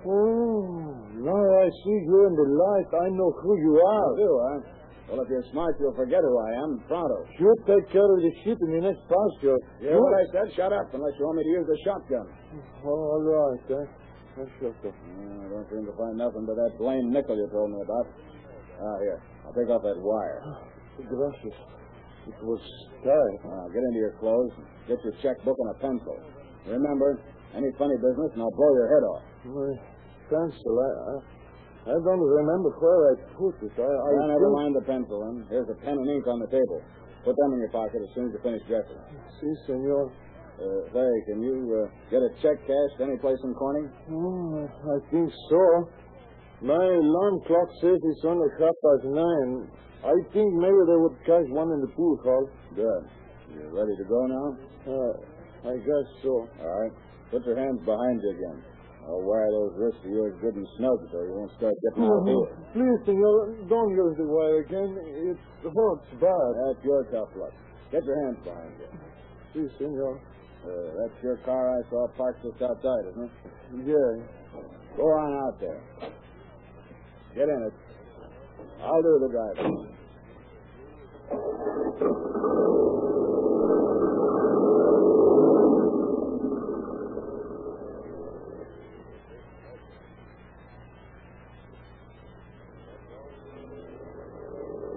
Oh, 0.08 0.98
now 1.22 1.44
I 1.62 1.70
see 1.70 1.98
you 2.02 2.18
in 2.26 2.34
the 2.34 2.48
light. 2.58 2.90
I 3.06 3.10
know 3.14 3.30
who 3.30 3.54
you 3.60 3.78
are. 3.78 4.16
do, 4.18 4.30
huh? 4.42 4.81
Well, 5.12 5.20
if 5.22 5.28
you're 5.28 5.44
smart, 5.52 5.76
you'll 5.76 5.94
forget 6.00 6.24
who 6.24 6.36
I 6.40 6.52
am. 6.64 6.80
Pronto. 6.88 7.28
You 7.36 7.52
take 7.68 7.84
care 7.92 8.08
of 8.08 8.24
the 8.24 8.32
sheep 8.48 8.56
in 8.64 8.80
the 8.80 8.88
next 8.88 9.04
pasture. 9.12 9.60
You 9.84 9.92
hear 9.92 10.00
what 10.00 10.16
I 10.16 10.24
said? 10.32 10.48
Shut 10.56 10.72
up, 10.72 10.88
unless 10.96 11.12
you 11.20 11.28
want 11.28 11.36
me 11.36 11.44
to 11.44 11.54
use 11.60 11.68
the 11.68 11.80
shotgun. 11.84 12.28
Oh, 12.80 12.88
all 12.88 13.20
right, 13.20 13.76
eh? 13.76 13.86
That's 14.40 14.56
okay. 14.64 14.88
Uh, 14.88 15.44
I 15.44 15.46
don't 15.52 15.68
seem 15.68 15.84
to 15.84 15.92
find 16.00 16.16
nothing 16.16 16.48
but 16.48 16.56
that 16.56 16.80
blame 16.80 17.12
nickel 17.12 17.36
you 17.36 17.52
told 17.52 17.76
me 17.76 17.84
about. 17.84 18.08
Ah, 18.80 18.98
here. 19.04 19.20
I'll 19.44 19.52
take 19.52 19.68
off 19.68 19.84
that 19.84 20.00
wire. 20.00 20.40
Gracias. 20.96 21.60
It 22.32 22.40
was 22.48 22.64
tight. 23.04 23.40
Now, 23.44 23.68
get 23.68 23.84
into 23.84 24.00
your 24.00 24.16
clothes, 24.16 24.56
get 24.88 24.96
your 25.04 25.12
checkbook 25.20 25.58
and 25.60 25.70
a 25.76 25.78
pencil. 25.84 26.16
Remember, 26.72 27.20
any 27.52 27.68
funny 27.76 28.00
business 28.00 28.32
and 28.32 28.42
I'll 28.48 28.56
blow 28.56 28.72
your 28.80 28.88
head 28.88 29.04
off. 29.12 29.24
My 29.44 29.72
pencil, 30.32 30.74
I, 30.80 30.88
I, 30.88 31.14
I 31.82 31.98
don't 31.98 32.22
remember 32.22 32.70
where 32.78 33.00
I 33.10 33.14
put 33.34 33.58
it. 33.66 33.74
I, 33.74 33.82
I 33.82 34.10
Now, 34.22 34.38
never 34.38 34.50
mind 34.54 34.76
the 34.78 34.86
pencil, 34.86 35.26
then. 35.26 35.50
Here's 35.50 35.70
a 35.70 35.78
pen 35.82 35.98
and 35.98 36.10
ink 36.10 36.28
on 36.28 36.40
the 36.40 36.48
table. 36.48 36.82
Put 37.26 37.34
them 37.38 37.54
in 37.54 37.60
your 37.66 37.74
pocket 37.74 38.02
as 38.02 38.10
soon 38.14 38.30
as 38.30 38.38
you 38.38 38.42
finish 38.46 38.62
dressing. 38.70 39.02
Si, 39.42 39.50
senor. 39.66 40.14
Uh, 40.62 40.86
say, 40.94 41.10
can 41.26 41.42
you 41.42 41.58
uh, 41.74 41.90
get 42.14 42.22
a 42.22 42.30
check 42.38 42.62
cashed 42.70 43.02
any 43.02 43.18
place 43.18 43.38
in 43.44 43.54
Corning? 43.58 43.90
Oh, 44.14 44.70
I 44.70 44.98
think 45.10 45.34
so. 45.50 45.90
My 46.62 46.78
alarm 46.78 47.42
clock 47.50 47.70
says 47.82 47.98
it's 47.98 48.26
only 48.26 48.46
half 48.62 48.78
past 48.86 49.06
nine. 49.10 49.66
I 50.06 50.14
think 50.34 50.54
maybe 50.54 50.82
they 50.86 51.00
would 51.02 51.18
cash 51.26 51.50
one 51.50 51.74
in 51.74 51.82
the 51.82 51.90
pool 51.98 52.14
hall. 52.22 52.46
Good. 52.78 53.04
You 53.58 53.74
ready 53.74 53.98
to 53.98 54.06
go 54.06 54.22
now? 54.30 54.48
Uh, 54.86 55.14
I 55.74 55.78
guess 55.82 56.08
so. 56.22 56.46
All 56.62 56.82
right. 56.82 56.94
Put 57.32 57.46
your 57.46 57.58
hands 57.58 57.82
behind 57.82 58.22
you 58.22 58.30
again. 58.30 58.58
I'll 59.08 59.24
wire 59.26 59.50
those 59.52 59.74
wrists 59.78 60.00
of 60.06 60.12
yours 60.12 60.34
good 60.42 60.56
and 60.56 60.68
snug 60.78 61.00
so 61.12 61.18
you 61.26 61.34
won't 61.34 61.52
start 61.58 61.74
getting 61.82 62.06
out 62.06 62.24
here. 62.26 62.48
Please, 62.74 63.00
senor, 63.06 63.56
don't 63.68 63.92
use 63.92 64.16
the 64.18 64.28
wire 64.30 64.62
again. 64.62 64.94
It 65.34 65.38
hurts 65.66 66.08
bad. 66.22 66.50
That's 66.62 66.82
your 66.86 67.04
tough 67.12 67.30
luck. 67.36 67.54
Get 67.92 68.06
your 68.06 68.18
hands 68.26 68.40
behind 68.46 68.74
you. 68.80 68.90
Si, 69.54 69.62
senor. 69.78 70.22
Uh, 70.62 70.70
that's 71.02 71.18
your 71.24 71.38
car 71.44 71.74
I 71.74 71.82
saw 71.90 72.08
parked 72.16 72.44
just 72.44 72.62
outside, 72.62 73.10
isn't 73.10 73.26
it? 73.26 73.32
Yeah. 73.90 74.22
Go 74.96 75.04
on 75.04 75.34
out 75.48 75.60
there. 75.60 75.82
Get 77.34 77.50
in 77.50 77.64
it. 77.68 77.74
I'll 78.84 79.02
do 79.02 79.20
the 79.20 79.30
driving. 79.32 79.88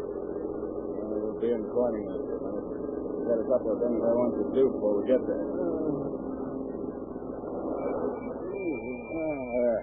We'll 0.04 1.40
be 1.40 1.49
in 1.49 1.64
Corning 1.73 2.04
in 2.04 2.12
a 2.12 2.20
few 2.20 2.38
minutes. 2.44 2.68
Got 3.25 3.38
a 3.40 3.46
couple 3.49 3.70
of 3.73 3.78
things 3.80 4.00
I 4.04 4.12
want 4.12 4.34
to 4.54 4.61
do 4.61 4.70
before 4.70 5.02
we 5.02 5.08
get 5.11 5.18
there. 5.26 5.46
Ah. 9.14 9.78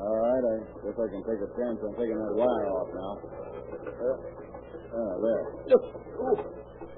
All 0.00 0.16
right, 0.16 0.42
I 0.42 0.54
guess 0.82 0.96
I 0.98 1.06
can 1.12 1.22
take 1.22 1.38
a 1.38 1.50
chance 1.54 1.78
on 1.86 1.92
taking 1.94 2.18
that 2.18 2.34
wire 2.34 2.66
off 2.74 2.90
now. 2.90 3.12
Uh, 3.94 4.16
ah, 4.90 5.12
there. 5.22 5.44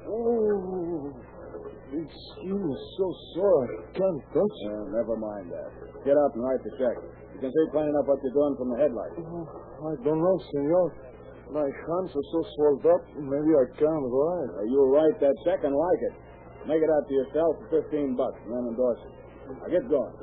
Oh, 0.09 1.13
this 1.93 2.09
skin 2.09 2.57
is 2.57 2.83
so 2.97 3.07
sore. 3.35 3.69
I 3.69 3.85
can't 3.93 4.23
touch 4.33 4.57
it. 4.65 4.73
Uh, 4.73 4.97
never 4.97 5.17
mind 5.21 5.53
that. 5.53 5.69
Get 6.09 6.17
up 6.17 6.33
and 6.33 6.41
write 6.41 6.63
the 6.65 6.73
check. 6.81 6.97
You 7.37 7.41
can 7.41 7.51
see 7.53 7.67
plain 7.73 7.89
enough 7.89 8.09
what 8.09 8.19
you're 8.25 8.33
doing 8.33 8.57
from 8.57 8.73
the 8.73 8.79
headlights. 8.81 9.19
Oh, 9.21 9.45
I 9.93 9.95
don't 10.05 10.23
know, 10.25 10.37
senor. 10.53 10.89
My 11.53 11.69
hands 11.69 12.11
are 12.17 12.29
so 12.33 12.41
swelled 12.57 12.87
up, 12.87 13.03
maybe 13.13 13.53
I 13.53 13.67
can't 13.77 14.07
write. 14.09 14.51
Uh, 14.57 14.65
you'll 14.73 14.89
write 14.89 15.21
that 15.21 15.37
check 15.45 15.61
and 15.69 15.77
like 15.77 16.01
it. 16.09 16.32
Make 16.67 16.79
it 16.79 16.91
out 16.91 17.09
to 17.09 17.15
yourself 17.15 17.57
for 17.71 17.83
15 17.83 18.17
bucks 18.17 18.39
and 18.47 18.53
then 18.55 18.65
endorse 18.71 19.01
it. 19.03 19.13
Now 19.59 19.69
get 19.69 19.89
going. 19.91 20.15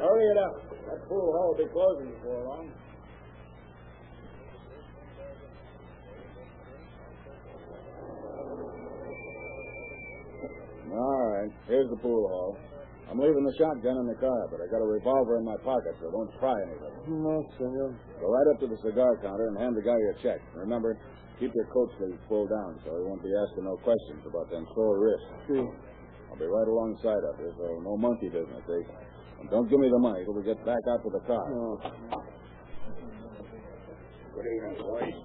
Hurry 0.00 0.26
it 0.32 0.38
up. 0.38 0.54
That 0.88 1.08
pool 1.08 1.32
hall 1.32 1.52
will 1.52 1.60
be 1.60 1.70
closing 1.70 2.10
before 2.16 2.44
long. 2.44 2.72
All 10.90 11.26
right. 11.36 11.52
Here's 11.68 11.90
the 11.90 11.96
pool 11.96 12.28
hall. 12.28 12.56
I'm 13.10 13.18
leaving 13.18 13.42
the 13.42 13.54
shotgun 13.58 13.98
in 13.98 14.06
the 14.06 14.14
car, 14.22 14.46
but 14.50 14.62
I 14.62 14.70
got 14.70 14.78
a 14.78 14.86
revolver 14.86 15.38
in 15.38 15.44
my 15.44 15.56
pocket, 15.66 15.98
so 16.00 16.10
don't 16.10 16.30
try 16.38 16.54
anything. 16.62 16.94
No, 17.22 17.42
senor. 17.58 17.90
Go 18.20 18.26
right 18.30 18.54
up 18.54 18.60
to 18.60 18.68
the 18.70 18.78
cigar 18.86 19.18
counter 19.18 19.48
and 19.48 19.58
hand 19.58 19.76
the 19.76 19.82
guy 19.82 19.98
your 19.98 20.14
check. 20.22 20.38
Remember, 20.54 20.96
keep 21.40 21.50
your 21.56 21.66
coat 21.72 21.88
sleeves 21.96 22.20
pulled 22.28 22.52
down 22.52 22.76
so 22.84 22.92
he 22.92 23.02
won't 23.08 23.24
be 23.24 23.32
asking 23.32 23.64
no 23.64 23.80
questions 23.80 24.22
about 24.28 24.52
them 24.52 24.68
sore 24.76 25.00
wrists. 25.00 25.32
Si. 25.48 25.56
I'll 26.28 26.38
be 26.38 26.46
right 26.46 26.68
alongside 26.68 27.24
of 27.26 27.34
you, 27.40 27.50
so 27.58 27.66
no 27.82 27.96
monkey 27.96 28.28
business, 28.28 28.62
eh? 28.62 28.84
And 29.40 29.48
don't 29.50 29.66
give 29.72 29.80
me 29.80 29.88
the 29.88 29.98
money 29.98 30.22
till 30.22 30.36
we 30.36 30.44
get 30.44 30.60
back 30.68 30.84
out 30.92 31.00
to 31.02 31.10
the 31.10 31.24
car. 31.26 31.42
No. 31.48 31.80
Good 34.30 34.46
evening, 34.46 34.78
boys. 34.84 35.16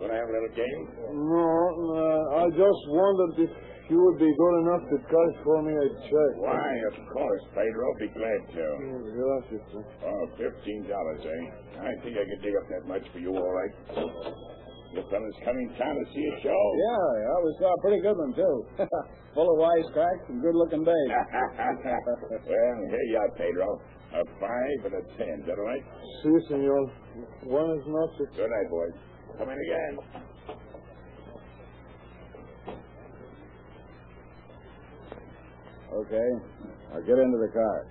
Gonna 0.00 0.14
have 0.14 0.28
a 0.28 0.32
little 0.32 0.54
game? 0.54 0.82
No, 1.10 1.48
uh, 1.90 2.40
I 2.40 2.48
just 2.54 2.82
wondered 2.88 3.48
if 3.48 3.52
you 3.88 3.98
would 3.98 4.18
be 4.18 4.28
good 4.28 4.56
enough 4.62 4.84
to 4.92 4.96
cash 5.08 5.34
for 5.42 5.62
me 5.62 5.72
a 5.72 5.88
check. 6.04 6.32
Why, 6.36 6.70
of 6.92 6.96
course, 7.12 7.42
Pedro. 7.52 7.84
I'd 7.92 8.00
be 8.00 8.08
glad 8.12 8.40
to. 8.56 8.64
Gracias, 9.10 9.64
sir. 9.72 9.84
Oh, 10.04 10.24
fifteen 10.36 10.88
dollars, 10.88 11.20
eh? 11.24 11.80
I 11.80 11.92
think 12.04 12.16
I 12.16 12.24
could 12.28 12.42
dig 12.44 12.54
up 12.56 12.66
that 12.72 12.84
much 12.88 13.04
for 13.12 13.18
you, 13.18 13.32
all 13.36 13.52
right. 13.52 13.74
You 14.94 15.02
fellow's 15.10 15.38
coming 15.44 15.68
town 15.78 15.94
to 15.96 16.04
see 16.14 16.24
a 16.24 16.36
show? 16.42 16.62
Yeah, 16.78 17.06
yeah, 17.20 17.36
we 17.44 17.50
saw 17.58 17.68
a 17.74 17.80
pretty 17.82 18.00
good 18.00 18.16
one, 18.16 18.32
too. 18.34 18.56
Full 19.34 19.48
of 19.50 19.56
wisecracks 19.58 20.28
and 20.28 20.40
good-looking 20.40 20.84
babes. 20.84 21.12
well, 21.84 22.72
here 22.90 23.06
you 23.10 23.18
are, 23.18 23.30
Pedro. 23.36 23.80
A 24.14 24.22
five 24.40 24.80
and 24.86 24.94
a 24.94 25.02
ten. 25.18 25.40
Is 25.40 25.46
that 25.46 25.58
all 25.58 25.66
right? 25.66 25.82
Si, 26.22 26.30
senor. 26.48 26.86
Buenas 27.44 27.84
noches. 27.86 28.28
Good 28.36 28.48
night, 28.48 28.70
boys. 28.70 28.94
Come 29.36 29.50
in 29.50 29.58
again. 29.58 30.26
Okay, 35.92 36.28
now 36.92 37.00
get 37.00 37.18
into 37.18 37.38
the 37.38 37.50
car. 37.52 37.86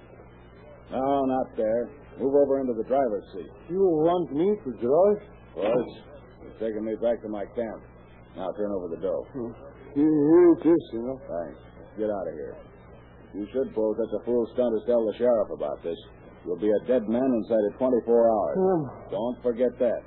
No, 0.92 1.26
not 1.26 1.58
there. 1.58 1.90
Move 2.20 2.36
over 2.36 2.60
into 2.62 2.74
the 2.74 2.84
driver's 2.84 3.24
seat. 3.34 3.50
You 3.70 3.80
want 3.80 4.32
me 4.32 4.56
to 4.64 4.72
drive? 4.80 5.20
Boys, 5.56 6.15
you're 6.46 6.62
taking 6.62 6.86
me 6.86 6.94
back 7.02 7.22
to 7.26 7.30
my 7.30 7.46
camp. 7.58 7.82
Now 8.38 8.52
turn 8.54 8.72
over 8.72 8.88
the 8.94 9.02
dough. 9.02 9.26
Here, 9.96 10.06
here 10.06 10.52
it 10.54 10.64
is, 10.68 10.82
senor. 10.92 11.18
Thanks. 11.26 11.60
Get 11.98 12.10
out 12.12 12.28
of 12.28 12.34
here. 12.36 12.56
You 13.34 13.48
should 13.52 13.74
pull 13.74 13.96
such 13.98 14.22
a 14.22 14.26
fool 14.26 14.48
stunt 14.54 14.76
to 14.78 14.86
tell 14.86 15.06
the 15.06 15.16
sheriff 15.18 15.50
about 15.52 15.82
this. 15.84 15.98
You'll 16.46 16.60
be 16.60 16.70
a 16.70 16.82
dead 16.88 17.08
man 17.10 17.26
inside 17.26 17.64
of 17.72 17.78
24 17.80 18.30
hours. 18.30 18.58
Oh. 18.60 18.84
Don't 19.12 19.38
forget 19.42 19.72
that. 19.80 20.02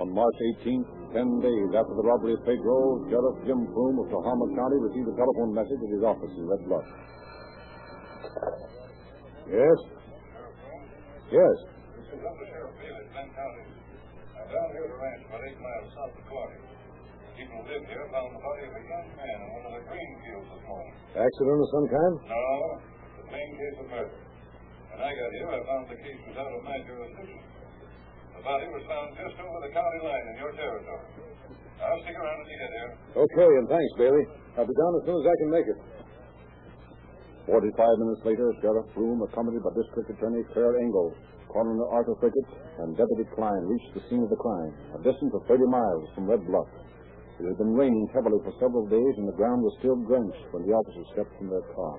On 0.00 0.08
March 0.14 0.38
18th, 0.62 0.88
ten 1.12 1.28
days 1.40 1.70
after 1.74 1.94
the 1.94 2.04
robbery 2.06 2.34
of 2.34 2.40
Pedro, 2.46 3.02
Sheriff 3.10 3.36
Jim 3.46 3.66
Froome 3.74 3.98
of 4.04 4.06
Tehama 4.10 4.46
County 4.54 4.78
received 4.78 5.08
a 5.08 5.16
telephone 5.16 5.54
message 5.54 5.80
at 5.80 5.90
his 5.90 6.04
office 6.04 6.30
in 6.36 6.46
Red 6.46 6.62
Bluff. 6.66 6.86
Yes? 9.50 9.78
Yes. 11.28 11.56
This 11.92 12.08
is 12.08 12.24
Undersheriff 12.24 12.72
Bailey, 12.80 13.04
Glenn 13.12 13.28
County. 13.36 13.64
I'm 14.32 14.48
down 14.48 14.68
here 14.72 14.88
at 14.88 14.92
a 14.92 14.96
ranch 14.96 15.22
about 15.28 15.44
eight 15.44 15.60
miles 15.60 15.92
south 15.92 16.16
of 16.16 16.24
Corning. 16.24 16.64
People 17.36 17.60
who 17.60 17.68
live 17.68 17.84
here 17.84 18.00
found 18.08 18.32
the 18.32 18.40
body 18.40 18.64
of 18.64 18.72
a 18.72 18.80
young 18.80 19.08
man 19.12 19.36
in 19.44 19.48
one 19.52 19.64
of 19.68 19.72
the 19.76 19.84
green 19.92 20.12
fields 20.24 20.48
this 20.56 20.64
morning. 20.64 20.94
Accident 21.20 21.58
of 21.60 21.68
some 21.68 21.86
kind? 21.92 22.14
No, 22.32 22.40
the 23.20 23.24
plain 23.28 23.48
case 23.60 23.76
of 23.76 23.86
murder. 23.92 24.16
When 24.88 25.00
I 25.04 25.10
got 25.12 25.28
here, 25.36 25.48
I 25.52 25.60
found 25.68 25.84
the 25.92 26.00
case 26.00 26.20
was 26.32 26.36
out 26.40 26.48
of 26.48 26.62
my 26.64 26.80
jurisdiction. 26.88 27.44
The 28.32 28.42
body 28.42 28.66
was 28.72 28.84
found 28.88 29.12
just 29.20 29.36
over 29.36 29.60
the 29.68 29.72
county 29.76 30.00
line 30.00 30.24
in 30.32 30.34
your 30.40 30.52
territory. 30.56 31.12
I'll 31.76 32.00
stick 32.08 32.16
around 32.16 32.40
when 32.40 32.48
you 32.48 32.56
get 32.56 32.72
here. 32.72 32.90
Okay, 33.20 33.50
and 33.52 33.66
thanks, 33.68 33.92
Bailey. 34.00 34.24
I'll 34.56 34.64
be 34.64 34.72
down 34.80 34.92
as 34.96 35.02
soon 35.04 35.18
as 35.20 35.26
I 35.28 35.36
can 35.44 35.50
make 35.52 35.68
it. 35.68 35.78
Forty-five 37.48 37.96
minutes 37.96 38.20
later, 38.28 38.52
Sheriff 38.60 38.84
Froome, 38.92 39.24
accompanied 39.24 39.64
by 39.64 39.72
District 39.72 40.12
Attorney 40.12 40.44
Clair 40.52 40.76
Engle, 40.84 41.16
Coroner 41.48 41.88
Arthur 41.88 42.12
Frickett, 42.20 42.44
and 42.84 42.92
Deputy 42.92 43.24
Klein, 43.32 43.64
reached 43.64 43.88
the 43.96 44.04
scene 44.12 44.20
of 44.20 44.28
the 44.28 44.36
crime, 44.36 44.76
a 44.92 45.00
distance 45.00 45.32
of 45.32 45.40
30 45.48 45.64
miles 45.64 46.04
from 46.12 46.28
Red 46.28 46.44
Bluff. 46.44 46.68
It 47.40 47.48
had 47.48 47.56
been 47.56 47.72
raining 47.72 48.04
heavily 48.12 48.36
for 48.44 48.52
several 48.60 48.84
days, 48.84 49.14
and 49.16 49.24
the 49.24 49.38
ground 49.40 49.64
was 49.64 49.72
still 49.80 49.96
drenched 50.04 50.44
when 50.52 50.68
the 50.68 50.76
officers 50.76 51.08
stepped 51.16 51.32
from 51.40 51.48
their 51.48 51.64
car. 51.72 51.96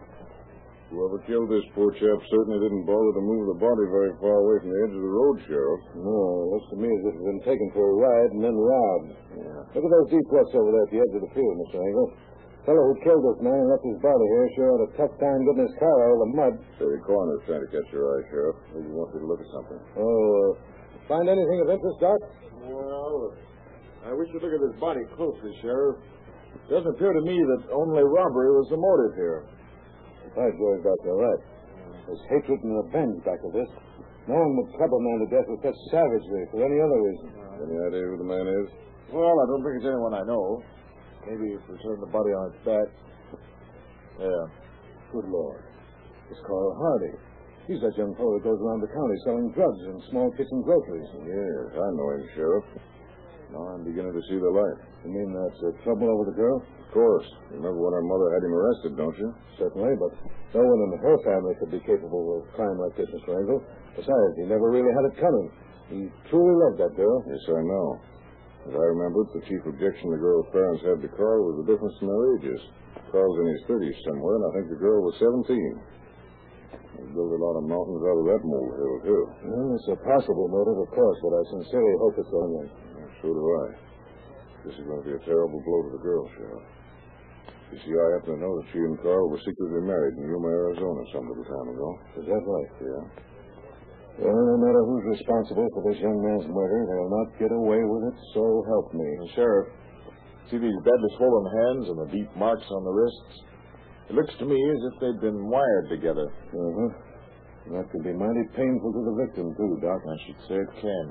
Whoever 0.93 1.21
killed 1.25 1.49
this 1.53 1.65
poor 1.77 1.93
chap 1.97 2.19
certainly 2.29 2.61
didn't 2.65 2.85
bother 2.85 3.13
to 3.13 3.21
move 3.21 3.45
the 3.49 3.61
body 3.61 3.85
very 3.89 4.13
far 4.21 4.41
away 4.41 4.57
from 4.61 4.69
the 4.73 4.79
edge 4.85 4.93
of 4.97 5.01
the 5.01 5.13
road, 5.17 5.37
Sheriff. 5.45 5.81
No, 5.97 6.17
it 6.45 6.49
looks 6.49 6.69
to 6.73 6.77
me 6.81 6.89
as 6.89 7.01
if 7.09 7.13
it 7.13 7.17
had 7.17 7.29
been 7.29 7.43
taken 7.45 7.67
for 7.77 7.85
a 7.89 7.95
ride 7.97 8.31
and 8.33 8.41
then 8.41 8.57
robbed. 8.57 9.11
Yeah. 9.37 9.61
Look 9.77 9.85
at 9.85 9.93
those 9.97 10.09
deep 10.13 10.27
ruts 10.33 10.53
over 10.57 10.69
there 10.73 10.85
at 10.85 10.91
the 10.93 11.01
edge 11.01 11.13
of 11.13 11.21
the 11.25 11.33
field, 11.37 11.55
Mr. 11.61 11.77
Engle. 11.77 12.09
Fellow 12.67 12.91
who 12.91 12.95
killed 13.01 13.23
this 13.23 13.39
man 13.41 13.55
and 13.55 13.69
left 13.71 13.85
his 13.87 13.99
body 14.03 14.25
here 14.35 14.47
sure 14.55 14.69
had 14.77 14.83
a 14.83 14.91
tough 14.99 15.13
time 15.17 15.39
getting 15.47 15.65
his 15.65 15.75
car 15.79 15.95
out 16.05 16.13
of 16.15 16.21
the 16.21 16.31
mud. 16.35 16.53
The 16.77 16.99
coroner's 17.07 17.41
trying 17.47 17.63
to 17.63 17.71
catch 17.71 17.87
your 17.89 18.05
eye, 18.13 18.23
Sheriff. 18.29 18.57
Maybe 18.75 18.91
he 18.91 18.93
wants 18.93 19.11
you 19.15 19.21
to 19.23 19.29
look 19.31 19.41
at 19.41 19.49
something. 19.55 19.79
Oh, 19.95 20.03
uh, 20.05 20.59
find 21.07 21.25
anything 21.25 21.59
of 21.65 21.67
interest, 21.71 21.97
Doc? 22.03 22.19
Well, 22.67 23.33
I 24.05 24.11
wish 24.13 24.27
you'd 24.35 24.43
look 24.43 24.53
at 24.53 24.61
this 24.61 24.77
body 24.77 25.01
closely, 25.15 25.55
Sheriff. 25.63 25.97
It 26.67 26.77
doesn't 26.77 26.93
appear 26.99 27.15
to 27.15 27.23
me 27.25 27.39
that 27.57 27.71
only 27.73 28.03
robbery 28.03 28.51
was 28.53 28.67
the 28.69 28.77
motive 28.77 29.13
here. 29.17 29.39
By 30.35 30.51
George, 30.59 30.83
Doc, 30.85 30.99
you're 31.07 31.17
right. 31.17 31.41
There's 32.05 32.23
hatred 32.29 32.59
and 32.61 32.75
revenge 32.85 33.23
back 33.25 33.41
of 33.41 33.53
this. 33.53 33.69
No 34.29 34.37
one 34.37 34.51
would 34.61 34.69
club 34.77 34.93
a 34.93 34.99
man 35.01 35.17
to 35.25 35.27
death 35.33 35.47
with 35.49 35.61
such 35.65 35.79
savagery 35.89 36.45
for 36.53 36.61
any 36.61 36.77
other 36.77 36.99
reason. 37.01 37.27
Any 37.65 37.77
idea 37.81 38.03
who 38.13 38.17
the 38.21 38.29
man 38.29 38.45
is? 38.45 38.67
Well, 39.09 39.41
I 39.41 39.45
don't 39.49 39.65
think 39.65 39.81
it's 39.81 39.89
anyone 39.89 40.13
I 40.13 40.21
know. 40.21 40.61
Maybe 41.27 41.55
if 41.55 41.63
we 41.67 41.75
turn 41.83 41.99
the 41.99 42.11
body 42.11 42.31
on 42.31 42.53
its 42.53 42.61
back. 42.63 42.87
Yeah. 44.19 44.45
Good 45.11 45.27
Lord. 45.27 45.63
It's 46.31 46.39
Carl 46.45 46.75
Hardy. 46.77 47.15
He's 47.65 47.81
that 47.81 47.93
young 47.97 48.13
fellow 48.17 48.37
that 48.37 48.45
goes 48.45 48.61
around 48.61 48.81
the 48.81 48.89
county 48.89 49.17
selling 49.25 49.49
drugs 49.53 49.81
and 49.85 50.01
small 50.09 50.29
kitchen 50.33 50.61
groceries. 50.65 51.09
Yes, 51.21 51.77
I 51.77 51.87
know 51.93 52.07
him, 52.17 52.25
Sheriff. 52.33 52.65
Now 53.53 53.65
I'm 53.73 53.85
beginning 53.85 54.13
to 54.13 54.23
see 54.29 54.37
the 54.37 54.49
light. 54.49 54.79
You 55.05 55.09
mean 55.09 55.33
that's 55.33 55.57
uh, 55.65 55.73
trouble 55.81 56.05
over 56.09 56.29
the 56.29 56.37
girl? 56.37 56.61
Of 56.61 56.89
course. 56.93 57.25
You 57.49 57.61
remember 57.61 57.81
when 57.81 57.93
her 57.93 58.05
mother 58.05 58.29
had 58.33 58.45
him 58.45 58.53
arrested, 58.53 58.93
don't 58.97 59.17
you? 59.17 59.29
Certainly, 59.57 59.97
but 59.97 60.13
no 60.53 60.61
one 60.61 60.79
in 60.85 60.97
her 61.01 61.17
family 61.25 61.53
could 61.57 61.73
be 61.73 61.81
capable 61.85 62.41
of 62.41 62.49
crime 62.53 62.77
like 62.77 62.93
this, 62.97 63.09
Mr. 63.09 63.37
Engle. 63.37 63.61
Besides, 63.97 64.33
he 64.37 64.45
never 64.45 64.69
really 64.69 64.93
had 64.93 65.05
it 65.09 65.15
coming. 65.17 65.47
He 65.89 65.99
truly 66.29 66.53
loved 66.61 66.77
that 66.81 66.93
girl. 66.93 67.17
Yes, 67.25 67.41
I 67.49 67.61
know. 67.65 67.87
As 68.67 68.75
I 68.75 68.85
remember 68.91 69.23
it, 69.23 69.31
the 69.33 69.43
chief 69.47 69.63
objection 69.63 70.11
the 70.11 70.19
girl's 70.19 70.49
parents 70.51 70.83
had 70.83 70.99
to 70.99 71.09
Carl 71.15 71.47
was 71.47 71.63
the 71.63 71.67
difference 71.71 71.95
in 72.03 72.07
their 72.11 72.25
ages. 72.35 72.61
Carl's 73.11 73.39
in 73.39 73.47
his 73.55 73.63
30s 73.71 73.97
somewhere, 74.03 74.35
and 74.35 74.45
I 74.45 74.51
think 74.59 74.65
the 74.69 74.81
girl 74.83 74.99
was 74.99 75.15
17. 75.15 75.47
They 76.99 77.07
built 77.15 77.31
a 77.31 77.39
lot 77.39 77.55
of 77.55 77.65
mountains 77.65 78.03
out 78.03 78.19
of 78.19 78.25
that 78.27 78.41
molehill, 78.43 78.97
too. 79.07 79.23
Well, 79.47 79.73
it's 79.79 79.89
a 79.95 79.97
possible 80.03 80.51
motive, 80.51 80.77
of 80.83 80.89
course, 80.91 81.17
but 81.23 81.33
I 81.33 81.41
sincerely 81.55 81.95
hope 82.03 82.15
it's 82.19 82.35
only. 82.35 82.67
So 83.23 83.31
do 83.31 83.43
I. 83.47 83.65
This 84.67 84.75
is 84.75 84.83
going 84.83 85.01
to 85.01 85.07
be 85.07 85.15
a 85.15 85.23
terrible 85.23 85.63
blow 85.63 85.79
to 85.87 85.91
the 85.95 86.03
girl, 86.03 86.27
Sheriff. 86.35 86.67
You 87.71 87.77
see, 87.85 87.93
I 87.95 88.05
happen 88.17 88.35
to 88.35 88.41
know 88.41 88.53
that 88.59 88.67
she 88.73 88.79
and 88.81 88.99
Carl 88.99 89.29
were 89.29 89.39
secretly 89.45 89.81
married 89.85 90.17
in 90.17 90.27
Yuma, 90.27 90.49
Arizona 90.49 91.01
some 91.13 91.29
little 91.29 91.45
time 91.47 91.69
ago. 91.69 91.89
Is 92.17 92.25
that 92.25 92.43
right? 92.43 92.71
Yeah. 92.81 93.28
Well, 94.19 94.35
no 94.35 94.57
matter 94.59 94.83
who's 94.83 95.15
responsible 95.15 95.63
for 95.71 95.81
this 95.87 95.99
young 96.03 96.19
man's 96.19 96.43
murder, 96.51 96.79
they'll 96.91 97.15
not 97.23 97.39
get 97.39 97.55
away 97.55 97.79
with 97.79 98.11
it, 98.11 98.17
so 98.35 98.43
help 98.67 98.91
me. 98.91 99.07
Sheriff, 99.31 99.71
see 100.51 100.59
these 100.59 100.79
badly 100.83 101.11
swollen 101.15 101.47
hands 101.47 101.83
and 101.87 101.97
the 102.03 102.09
deep 102.11 102.27
marks 102.35 102.67
on 102.67 102.83
the 102.83 102.91
wrists? 102.91 103.33
It 104.11 104.19
looks 104.19 104.35
to 104.43 104.45
me 104.45 104.59
as 104.59 104.81
if 104.91 104.93
they'd 104.99 105.23
been 105.23 105.47
wired 105.47 105.87
together. 105.87 106.27
Uh-huh. 106.27 106.91
That 107.79 107.87
could 107.95 108.03
be 108.03 108.11
mighty 108.11 108.43
painful 108.59 108.91
to 108.91 109.01
the 109.07 109.15
victim, 109.23 109.55
too, 109.55 109.79
Doc. 109.79 110.03
I 110.03 110.17
should 110.27 110.39
say 110.51 110.57
it 110.67 110.71
can. 110.83 111.05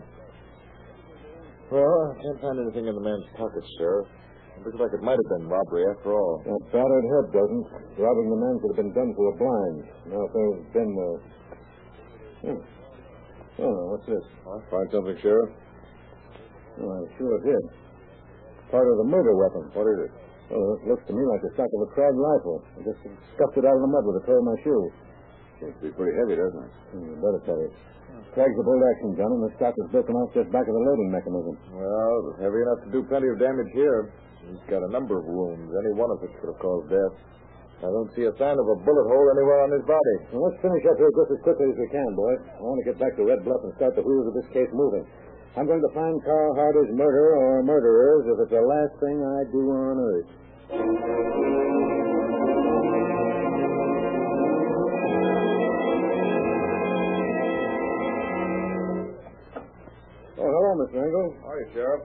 Well, 1.73 1.89
I 1.89 2.13
can't 2.21 2.41
find 2.45 2.61
anything 2.61 2.93
in 2.93 2.95
the 2.95 3.01
man's 3.01 3.25
pockets, 3.41 3.69
Sheriff. 3.81 4.09
It 4.59 4.69
looks 4.69 4.81
like 4.85 4.93
it 4.93 5.01
might 5.01 5.17
have 5.17 5.31
been 5.39 5.49
robbery 5.49 5.89
after 5.97 6.13
all. 6.13 6.43
That 6.45 6.61
battered 6.77 7.07
head 7.09 7.27
doesn't. 7.33 7.67
Robbing 7.97 8.29
the 8.29 8.41
man 8.43 8.55
could 8.61 8.71
have 8.77 8.81
been 8.85 8.93
done 8.93 9.17
through 9.17 9.33
a 9.33 9.37
blind. 9.41 9.81
Now, 10.13 10.21
if 10.29 10.33
there's 10.37 10.61
been, 10.77 10.93
uh... 10.93 11.17
Hmm. 12.45 12.78
Oh, 13.59 13.91
what's 13.91 14.07
this? 14.07 14.23
Find 14.71 14.87
something, 14.95 15.19
Sheriff? 15.19 15.51
Oh, 16.79 16.91
I 16.95 17.01
sure 17.19 17.43
did. 17.43 17.63
Part 18.71 18.87
of 18.87 18.97
the 19.03 19.09
murder 19.11 19.35
weapon. 19.35 19.67
What 19.75 19.87
is 19.91 19.99
it? 20.07 20.13
Oh, 20.55 20.79
it 20.79 20.89
looks 20.89 21.05
to 21.11 21.13
me 21.13 21.23
like 21.27 21.43
the 21.43 21.53
stock 21.59 21.69
of 21.69 21.81
a 21.85 21.91
Krag 21.93 22.15
rifle. 22.15 22.63
I 22.79 22.81
just 22.87 23.01
scuffed 23.35 23.59
it 23.59 23.67
out 23.67 23.77
of 23.77 23.83
the 23.83 23.91
mud 23.91 24.05
with 24.07 24.23
a 24.23 24.25
toe 24.25 24.39
of 24.39 24.47
my 24.47 24.57
shoe. 24.65 24.83
Seems 25.61 25.75
to 25.83 25.91
be 25.91 25.93
pretty 25.93 26.15
heavy, 26.23 26.39
doesn't 26.39 26.63
it? 26.63 26.73
Hmm, 26.95 27.19
better 27.19 27.43
tell 27.45 27.59
you. 27.59 27.71
Krag's 28.33 28.55
a 28.57 28.65
bolt 28.65 28.85
action 28.95 29.19
gun, 29.19 29.29
and 29.29 29.43
the 29.43 29.53
stock 29.59 29.75
is 29.75 29.91
broken 29.91 30.15
off 30.15 30.31
just 30.33 30.49
back 30.55 30.65
of 30.65 30.73
the 30.73 30.85
loading 30.87 31.11
mechanism. 31.11 31.55
Well, 31.75 32.13
it 32.15 32.25
was 32.31 32.37
heavy 32.41 32.61
enough 32.63 32.81
to 32.87 32.91
do 32.95 33.01
plenty 33.11 33.29
of 33.29 33.37
damage 33.43 33.69
here. 33.75 34.15
He's 34.47 34.65
got 34.71 34.87
a 34.87 34.91
number 34.95 35.19
of 35.19 35.27
wounds. 35.27 35.69
Any 35.69 35.93
one 35.99 36.09
of 36.15 36.23
which 36.23 36.33
could 36.39 36.55
have 36.55 36.61
caused 36.63 36.89
death. 36.89 37.15
I 37.79 37.87
don't 37.95 38.11
see 38.19 38.27
a 38.27 38.35
sign 38.35 38.59
of 38.59 38.67
a 38.67 38.77
bullet 38.83 39.07
hole 39.07 39.27
anywhere 39.39 39.63
on 39.63 39.71
his 39.71 39.87
body. 39.87 40.17
Well, 40.35 40.51
let's 40.51 40.59
finish 40.59 40.83
up 40.91 40.99
here 40.99 41.15
just 41.15 41.31
as 41.39 41.41
quickly 41.47 41.71
as 41.71 41.79
we 41.79 41.87
can, 41.95 42.11
boy. 42.19 42.35
I 42.59 42.61
want 42.67 42.83
to 42.83 42.87
get 42.91 42.99
back 42.99 43.15
to 43.15 43.23
Red 43.23 43.47
Bluff 43.47 43.63
and 43.63 43.71
start 43.79 43.95
the 43.95 44.03
wheels 44.03 44.27
of 44.27 44.35
this 44.35 44.51
case 44.51 44.67
moving. 44.75 45.07
I'm 45.55 45.67
going 45.71 45.83
to 45.83 45.93
find 45.95 46.19
Carl 46.27 46.59
Hardy's 46.59 46.91
murderer 46.91 47.39
or 47.39 47.63
murderers 47.63 48.27
if 48.35 48.37
it's 48.43 48.51
the 48.51 48.63
last 48.67 48.95
thing 48.99 49.17
I 49.23 49.41
do 49.55 49.63
on 49.71 49.95
earth. 49.95 51.39
Oh, 60.39 60.47
hello, 60.47 60.71
Mr. 60.87 61.03
Engle. 61.03 61.35
Hi, 61.43 61.59
Sheriff. 61.75 62.03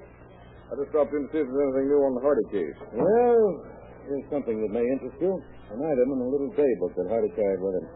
I 0.71 0.75
just 0.81 0.91
dropped 0.91 1.13
in 1.13 1.21
to 1.21 1.29
see 1.29 1.41
if 1.41 1.47
there's 1.49 1.63
anything 1.69 1.87
new 1.89 2.01
on 2.01 2.13
the 2.17 2.21
Hardy 2.21 2.45
case. 2.49 2.77
Well, 2.93 3.65
here's 4.09 4.25
something 4.33 4.57
that 4.61 4.71
may 4.73 4.81
interest 4.81 5.17
you. 5.21 5.37
An 5.71 5.79
item 5.79 6.07
in 6.11 6.19
a 6.19 6.29
little 6.29 6.51
day 6.53 6.71
book 6.79 6.91
that 6.95 7.07
Hardy 7.07 7.31
carried 7.35 7.61
with 7.61 7.75
him. 7.79 7.87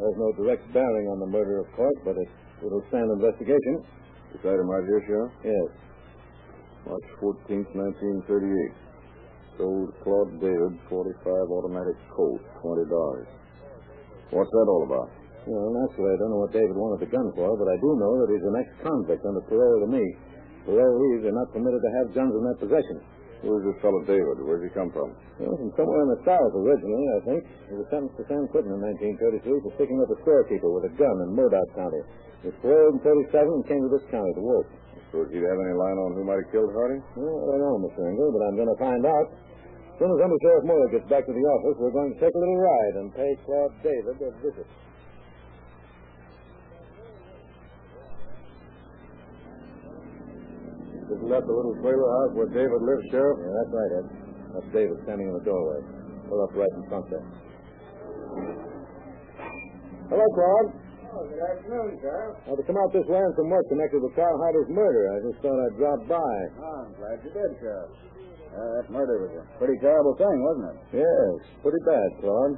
Has 0.00 0.14
no 0.16 0.32
direct 0.40 0.64
bearing 0.72 1.06
on 1.12 1.20
the 1.20 1.28
murder, 1.28 1.60
of 1.60 1.68
course, 1.76 1.98
but 2.04 2.16
it, 2.16 2.28
it'll 2.64 2.84
stand 2.88 3.10
investigation. 3.12 3.84
This 4.32 4.40
item 4.48 4.64
right 4.64 4.86
here, 4.88 5.02
Sheriff? 5.04 5.32
Yes. 5.44 5.68
March 6.88 7.08
14th, 7.20 7.68
1938. 7.76 8.80
Sold 9.60 9.92
Claude 10.00 10.40
David, 10.40 10.72
45 10.88 11.52
automatic 11.52 11.96
Colt, 12.16 12.40
$20. 12.64 12.88
What's 14.32 14.48
that 14.48 14.66
all 14.72 14.88
about? 14.88 15.12
Well, 15.44 15.68
naturally, 15.72 16.12
I 16.14 16.18
don't 16.20 16.32
know 16.32 16.42
what 16.48 16.52
David 16.56 16.72
wanted 16.72 17.04
the 17.04 17.12
gun 17.12 17.28
for, 17.36 17.52
but 17.60 17.68
I 17.68 17.76
do 17.76 17.90
know 18.00 18.12
that 18.24 18.28
he's 18.32 18.46
an 18.46 18.56
ex-convict 18.56 19.24
under 19.24 19.44
parole 19.44 19.84
to 19.84 19.90
me. 19.92 20.04
Parolees 20.64 21.24
are 21.28 21.36
not 21.36 21.52
permitted 21.52 21.80
to 21.80 21.90
have 22.00 22.14
guns 22.16 22.32
in 22.32 22.42
their 22.44 22.58
possession. 22.60 22.98
Who 23.40 23.56
is 23.56 23.64
this 23.72 23.78
fellow 23.80 24.04
David? 24.04 24.44
Where'd 24.44 24.60
he 24.60 24.72
come 24.76 24.92
from? 24.92 25.16
Well, 25.40 25.56
from 25.56 25.72
somewhere 25.72 26.02
in 26.04 26.10
the 26.12 26.22
South 26.28 26.52
originally, 26.52 27.06
I 27.16 27.20
think. 27.24 27.40
He 27.72 27.74
was 27.80 27.88
sentenced 27.88 28.20
to 28.20 28.24
San 28.28 28.44
Quentin 28.52 28.76
in 28.76 28.80
1933 28.84 29.64
for 29.64 29.72
picking 29.80 29.96
up 29.96 30.12
a 30.12 30.18
storekeeper 30.20 30.68
with 30.68 30.84
a 30.84 30.92
gun 31.00 31.16
in 31.24 31.32
Modoc 31.32 31.64
County. 31.72 32.04
He 32.44 32.52
was 32.52 32.58
paroled 32.60 33.00
in 33.00 33.32
37 33.32 33.40
and 33.40 33.64
came 33.64 33.80
to 33.80 33.92
this 33.92 34.04
county 34.12 34.32
to 34.36 34.44
work. 34.44 34.68
Suppose 35.08 35.32
he'd 35.32 35.42
have 35.42 35.56
any 35.56 35.72
line 35.74 35.98
on 36.04 36.14
who 36.14 36.22
might 36.22 36.38
have 36.44 36.52
killed 36.52 36.70
Hardy? 36.76 37.00
Well, 37.16 37.48
I 37.48 37.56
don't 37.56 37.64
know, 37.64 37.76
Mr. 37.88 38.04
Engle, 38.04 38.30
but 38.30 38.42
I'm 38.44 38.56
going 38.60 38.70
to 38.70 38.80
find 38.80 39.02
out. 39.08 39.26
As 39.32 39.96
soon 39.98 40.12
as 40.16 40.20
Under 40.20 40.38
Sheriff 40.40 40.64
Moore 40.64 40.88
gets 40.92 41.08
back 41.08 41.24
to 41.24 41.34
the 41.34 41.46
office, 41.48 41.76
we're 41.80 41.96
going 41.96 42.12
to 42.12 42.20
take 42.20 42.32
a 42.32 42.40
little 42.40 42.60
ride 42.60 42.94
and 43.00 43.08
pay 43.12 43.32
Claude 43.44 43.74
David 43.84 44.16
a 44.20 44.30
visit. 44.40 44.68
Isn't 51.10 51.26
that 51.26 51.42
the 51.42 51.54
little 51.54 51.74
trailer 51.82 52.06
house 52.06 52.32
where 52.38 52.50
David 52.54 52.80
lives, 52.86 53.02
Sheriff? 53.10 53.38
Yeah, 53.42 53.50
that's 53.50 53.72
right, 53.74 53.92
Ed. 53.98 54.06
That's 54.54 54.68
David 54.70 54.96
standing 55.02 55.26
in 55.26 55.34
the 55.34 55.42
doorway. 55.42 55.82
Pull 56.30 56.38
up 56.38 56.54
right 56.54 56.70
in 56.70 56.82
front 56.86 57.06
there. 57.10 57.26
Hello, 60.06 60.26
Claude. 60.38 60.70
Oh, 61.10 61.26
good 61.26 61.42
afternoon, 61.42 61.98
Sheriff. 61.98 62.38
I 62.46 62.54
had 62.54 62.58
to 62.62 62.66
come 62.66 62.78
out 62.78 62.94
this 62.94 63.06
way 63.10 63.18
on 63.18 63.34
some 63.34 63.50
work 63.50 63.66
connected 63.66 63.98
with 63.98 64.14
Carl 64.14 64.38
Hardy's 64.38 64.70
murder. 64.70 65.10
I 65.10 65.18
just 65.26 65.42
thought 65.42 65.58
I'd 65.58 65.74
drop 65.74 66.00
by. 66.06 66.34
Oh, 66.62 66.86
I'm 66.86 66.94
glad 66.94 67.18
you 67.26 67.34
did, 67.34 67.50
Sheriff. 67.58 67.90
Uh, 68.54 68.70
that 68.78 68.86
murder 68.90 69.26
was 69.26 69.34
a 69.34 69.42
pretty 69.58 69.78
terrible 69.82 70.14
thing, 70.14 70.36
wasn't 70.46 70.66
it? 70.70 71.02
Yes, 71.02 71.34
pretty 71.62 71.82
bad, 71.86 72.08
Claude. 72.22 72.54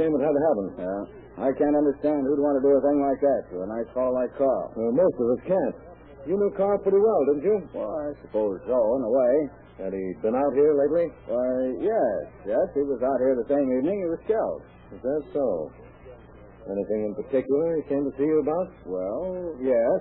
Shame 0.00 0.12
it 0.16 0.20
had 0.24 0.32
to 0.32 0.44
happen. 0.48 0.66
Yeah. 0.80 1.00
I 1.44 1.52
can't 1.52 1.76
understand 1.76 2.24
who'd 2.24 2.40
want 2.40 2.56
to 2.56 2.64
do 2.64 2.72
a 2.72 2.80
thing 2.80 2.98
like 3.04 3.20
that 3.20 3.40
to 3.52 3.54
a 3.64 3.68
nice 3.68 3.88
fellow 3.92 4.12
like 4.16 4.32
Carl. 4.40 4.72
Well, 4.72 4.92
most 4.92 5.16
of 5.20 5.26
us 5.36 5.40
can't. 5.44 5.76
You 6.26 6.34
knew 6.36 6.50
Carl 6.56 6.78
pretty 6.82 6.98
well, 6.98 7.22
didn't 7.30 7.44
you? 7.44 7.56
Well, 7.72 7.94
I 7.94 8.12
suppose 8.20 8.60
so, 8.66 8.76
in 8.96 9.02
a 9.04 9.12
way. 9.12 9.34
Had 9.78 9.92
he 9.94 10.04
been 10.20 10.34
out 10.34 10.52
here 10.58 10.74
lately? 10.74 11.06
Why, 11.30 11.46
yes, 11.78 12.22
yes. 12.44 12.66
He 12.74 12.82
was 12.82 12.98
out 13.00 13.18
here 13.22 13.38
the 13.38 13.46
same 13.46 13.68
evening 13.78 14.02
he 14.02 14.08
was 14.10 14.22
killed. 14.26 14.62
Is 14.92 15.00
that 15.00 15.22
so? 15.32 15.70
Anything 16.66 17.08
in 17.08 17.14
particular 17.14 17.78
he 17.78 17.82
came 17.88 18.02
to 18.04 18.12
see 18.18 18.26
you 18.26 18.42
about? 18.42 18.68
Well, 18.84 19.56
yes. 19.62 20.00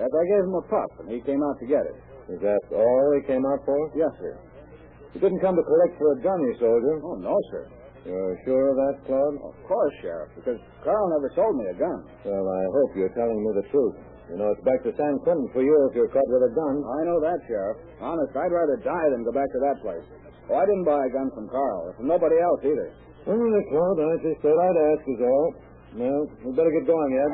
As 0.00 0.08
I 0.08 0.22
gave 0.32 0.42
him 0.48 0.56
a 0.56 0.64
puff, 0.64 0.92
and 1.04 1.08
he 1.12 1.20
came 1.20 1.42
out 1.44 1.56
to 1.60 1.66
get 1.68 1.84
it. 1.84 1.96
Is 2.32 2.40
that 2.40 2.62
all 2.72 3.06
he 3.14 3.22
came 3.28 3.44
out 3.44 3.60
for? 3.68 3.76
Yes, 3.94 4.10
sir. 4.18 4.34
He 5.12 5.18
didn't 5.20 5.44
come 5.44 5.54
to 5.54 5.62
collect 5.62 5.98
for 5.98 6.16
a 6.16 6.18
gun 6.22 6.40
he 6.48 6.54
sold 6.58 6.80
you. 6.80 6.96
Oh, 7.04 7.18
no, 7.20 7.36
sir. 7.52 7.68
You're 8.08 8.38
sure 8.48 8.72
of 8.72 8.76
that, 8.80 8.96
Claude? 9.04 9.36
Of 9.44 9.54
course, 9.68 9.92
Sheriff, 10.00 10.32
because 10.34 10.56
Carl 10.82 11.06
never 11.12 11.28
sold 11.36 11.54
me 11.60 11.68
a 11.68 11.76
gun. 11.76 12.00
Well, 12.24 12.46
I 12.48 12.62
hope 12.72 12.96
you're 12.96 13.12
telling 13.12 13.36
me 13.36 13.50
the 13.60 13.68
truth. 13.68 13.96
You 14.30 14.38
know, 14.38 14.54
it's 14.54 14.62
back 14.62 14.78
to 14.86 14.94
San 14.94 15.18
Quentin 15.26 15.50
for 15.50 15.58
you 15.58 15.74
if 15.90 15.98
you're 15.98 16.06
caught 16.08 16.30
with 16.30 16.46
a 16.46 16.52
gun. 16.54 16.74
I 16.86 17.00
know 17.02 17.18
that, 17.18 17.38
Sheriff. 17.50 17.82
Honest, 17.98 18.30
I'd 18.38 18.54
rather 18.54 18.78
die 18.78 19.08
than 19.10 19.26
go 19.26 19.34
back 19.34 19.50
to 19.50 19.60
that 19.66 19.82
place. 19.82 20.06
Oh, 20.46 20.54
I 20.54 20.64
didn't 20.70 20.86
buy 20.86 21.02
a 21.02 21.10
gun 21.10 21.34
from 21.34 21.50
Carl, 21.50 21.90
or 21.90 21.92
from 21.98 22.06
nobody 22.06 22.38
else 22.38 22.62
either. 22.62 22.94
Right, 23.26 23.66
Claude, 23.74 23.98
I 24.00 24.14
just 24.22 24.38
thought 24.40 24.54
I'd 24.54 24.80
ask 24.94 25.02
is 25.02 25.20
all. 25.22 25.48
Well, 25.98 26.22
we 26.46 26.48
better 26.54 26.70
get 26.70 26.86
going, 26.86 27.10
Ed. 27.18 27.32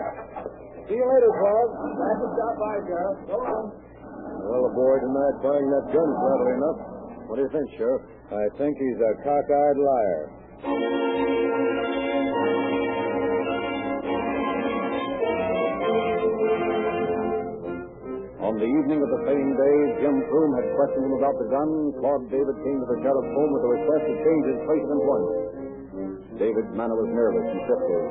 See 0.89 0.97
you 0.97 1.05
later, 1.05 1.31
Claude. 1.37 1.71
Glad 1.77 2.17
to 2.17 2.29
stop 2.33 2.55
by, 2.57 2.75
Sheriff. 2.89 3.17
So 3.29 3.37
long. 3.45 3.67
Well, 4.49 4.63
the 4.65 4.73
boy 4.73 4.95
denied 5.05 5.37
buying 5.45 5.69
that 5.69 5.87
gun 5.93 6.09
flatly 6.17 6.53
enough. 6.57 6.79
What 7.29 7.37
do 7.37 7.43
you 7.45 7.53
think, 7.53 7.67
Sheriff? 7.77 8.03
I 8.33 8.45
think 8.57 8.73
he's 8.73 9.01
a 9.05 9.13
cockeyed 9.21 9.79
liar. 9.85 10.23
Froome 20.37 20.53
had 20.53 20.69
questioned 20.77 21.09
him 21.09 21.17
about 21.17 21.33
the 21.41 21.49
gun. 21.49 21.97
Claude 21.97 22.29
David 22.29 22.57
came 22.61 22.77
to 22.77 22.89
the 22.93 23.01
sheriff's 23.01 23.33
home 23.33 23.51
with 23.57 23.65
a 23.65 23.71
request 23.73 24.05
to 24.05 24.15
change 24.21 24.45
his 24.53 24.61
place 24.69 24.85
of 24.85 24.93
employment. 24.93 25.37
David's 26.37 26.73
manner 26.77 26.93
was 26.93 27.09
nervous 27.09 27.41
and 27.41 27.61
shiftless, 27.65 28.09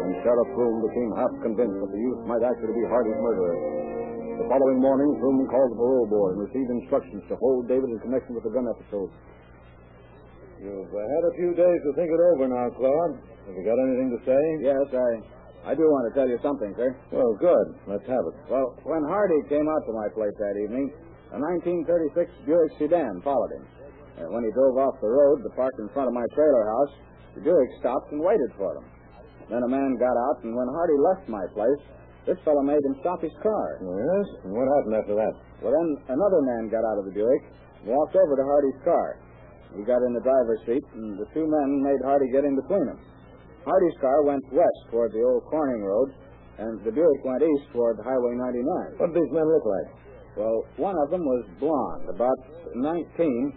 and 0.00 0.10
Sheriff 0.24 0.48
Froome 0.56 0.80
became 0.88 1.10
half 1.20 1.28
convinced 1.44 1.76
that 1.76 1.92
the 1.92 2.00
youth 2.00 2.24
might 2.24 2.40
actually 2.40 2.72
be 2.80 2.84
Hardy's 2.88 3.20
murderer. 3.20 3.60
The 4.40 4.48
following 4.48 4.80
morning, 4.80 5.20
Froome 5.20 5.44
called 5.52 5.76
the 5.76 5.76
parole 5.76 6.08
board 6.08 6.40
and 6.40 6.48
received 6.48 6.72
instructions 6.80 7.20
to 7.28 7.36
hold 7.36 7.68
David 7.68 7.92
in 7.92 8.00
connection 8.00 8.32
with 8.32 8.48
the 8.48 8.56
gun 8.56 8.64
episode. 8.72 9.12
You've 10.56 10.88
uh, 10.88 10.96
had 10.96 11.24
a 11.28 11.32
few 11.36 11.52
days 11.52 11.80
to 11.84 11.90
think 11.92 12.08
it 12.08 12.20
over 12.32 12.48
now, 12.48 12.72
Claude. 12.72 13.20
Have 13.20 13.52
you 13.52 13.64
got 13.68 13.76
anything 13.76 14.16
to 14.16 14.20
say? 14.24 14.42
Yes, 14.64 14.88
I, 14.96 15.08
I 15.68 15.72
do 15.76 15.84
want 15.84 16.08
to 16.08 16.12
tell 16.16 16.24
you 16.24 16.40
something, 16.40 16.72
sir. 16.80 16.96
Well, 17.12 17.36
good. 17.36 17.66
Let's 17.84 18.08
have 18.08 18.24
it. 18.32 18.36
Well, 18.48 18.72
when 18.88 19.04
Hardy 19.04 19.44
came 19.52 19.68
out 19.68 19.84
to 19.84 19.92
my 19.92 20.08
place 20.16 20.32
that 20.40 20.56
evening, 20.56 20.88
a 21.32 21.38
1936 21.38 22.30
Buick 22.46 22.72
sedan 22.78 23.18
followed 23.22 23.52
him. 23.58 23.64
And 24.22 24.28
when 24.32 24.44
he 24.46 24.50
drove 24.54 24.78
off 24.78 24.96
the 25.02 25.10
road 25.10 25.42
to 25.42 25.50
park 25.58 25.74
in 25.78 25.88
front 25.92 26.08
of 26.08 26.14
my 26.14 26.24
trailer 26.32 26.64
house, 26.64 26.92
the 27.34 27.42
Buick 27.42 27.70
stopped 27.80 28.12
and 28.12 28.22
waited 28.22 28.50
for 28.56 28.76
him. 28.78 28.86
Then 29.50 29.62
a 29.62 29.70
man 29.70 29.94
got 30.00 30.16
out, 30.16 30.42
and 30.42 30.56
when 30.56 30.66
Hardy 30.72 30.98
left 30.98 31.28
my 31.28 31.44
place, 31.52 31.82
this 32.26 32.38
fellow 32.42 32.62
made 32.62 32.82
him 32.82 32.96
stop 32.98 33.22
his 33.22 33.34
car. 33.38 33.78
Yes? 33.78 34.26
And 34.42 34.50
what 34.50 34.66
happened 34.66 34.96
after 34.98 35.14
that? 35.14 35.34
Well, 35.62 35.70
then 35.70 35.88
another 36.10 36.40
man 36.42 36.66
got 36.66 36.82
out 36.82 36.98
of 36.98 37.06
the 37.06 37.14
Buick 37.14 37.42
and 37.84 37.94
walked 37.94 38.16
over 38.18 38.34
to 38.34 38.42
Hardy's 38.42 38.80
car. 38.82 39.22
He 39.78 39.86
got 39.86 40.02
in 40.02 40.10
the 40.16 40.24
driver's 40.24 40.62
seat, 40.66 40.82
and 40.94 41.14
the 41.20 41.28
two 41.30 41.46
men 41.46 41.68
made 41.84 42.00
Hardy 42.02 42.26
get 42.34 42.42
in 42.42 42.58
between 42.58 42.86
them. 42.90 42.98
Hardy's 43.62 43.98
car 44.00 44.22
went 44.22 44.42
west 44.50 44.80
toward 44.90 45.12
the 45.12 45.22
old 45.22 45.44
Corning 45.46 45.82
Road, 45.82 46.10
and 46.58 46.82
the 46.82 46.90
Buick 46.90 47.20
went 47.22 47.42
east 47.42 47.70
toward 47.70 47.98
Highway 48.02 48.34
99. 48.34 48.98
What 48.98 49.12
did 49.12 49.22
these 49.22 49.32
men 49.34 49.46
look 49.46 49.66
like? 49.66 49.88
Well, 50.36 50.68
one 50.76 50.96
of 51.00 51.08
them 51.10 51.24
was 51.24 51.44
blond, 51.58 52.12
about 52.12 52.36
19. 52.76 53.56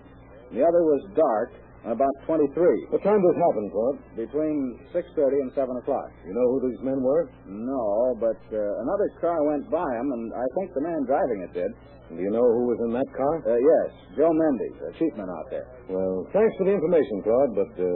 The 0.56 0.64
other 0.64 0.82
was 0.88 1.04
dark, 1.14 1.52
about 1.84 2.16
23. 2.26 2.48
What 2.92 3.04
time 3.04 3.20
did 3.20 3.28
this 3.30 3.40
happen, 3.40 3.66
Claude? 3.72 4.00
Between 4.16 4.58
6.30 4.96 5.44
and 5.44 5.52
7 5.56 5.68
o'clock. 5.76 6.10
You 6.24 6.34
know 6.34 6.48
who 6.56 6.72
these 6.72 6.82
men 6.84 7.00
were? 7.04 7.28
No, 7.48 8.16
but 8.20 8.40
uh, 8.52 8.60
another 8.84 9.08
car 9.20 9.44
went 9.44 9.68
by 9.70 9.88
him, 10.00 10.08
and 10.12 10.32
I 10.34 10.46
think 10.56 10.74
the 10.74 10.84
man 10.88 11.04
driving 11.04 11.40
it 11.44 11.54
did. 11.54 11.72
Do 12.10 12.18
you 12.18 12.32
know 12.32 12.42
who 12.42 12.64
was 12.74 12.80
in 12.90 12.92
that 12.96 13.10
car? 13.14 13.34
Uh, 13.46 13.60
yes, 13.60 13.88
Joe 14.18 14.34
Mendes, 14.34 14.76
a 14.82 14.92
sheepman 14.98 15.30
out 15.30 15.48
there. 15.52 15.68
Well, 15.88 16.26
thanks 16.34 16.56
for 16.58 16.66
the 16.66 16.74
information, 16.74 17.22
Claude, 17.22 17.54
but 17.54 17.74
uh, 17.78 17.88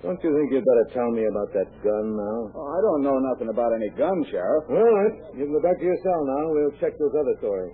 don't 0.00 0.20
you 0.24 0.32
think 0.32 0.52
you'd 0.52 0.64
better 0.64 0.88
tell 0.96 1.10
me 1.12 1.24
about 1.28 1.52
that 1.52 1.68
gun 1.84 2.06
now? 2.16 2.38
Oh, 2.56 2.68
I 2.72 2.78
don't 2.80 3.02
know 3.04 3.18
nothing 3.20 3.48
about 3.48 3.72
any 3.76 3.88
gun, 3.96 4.16
Sheriff. 4.30 4.64
All 4.68 4.80
right. 4.80 5.16
You 5.36 5.44
can 5.44 5.52
go 5.52 5.60
back 5.60 5.76
to 5.76 5.84
your 5.84 5.96
cell 6.04 6.20
now. 6.24 6.42
We'll 6.56 6.76
check 6.80 6.92
those 6.96 7.12
other 7.16 7.36
stories. 7.40 7.72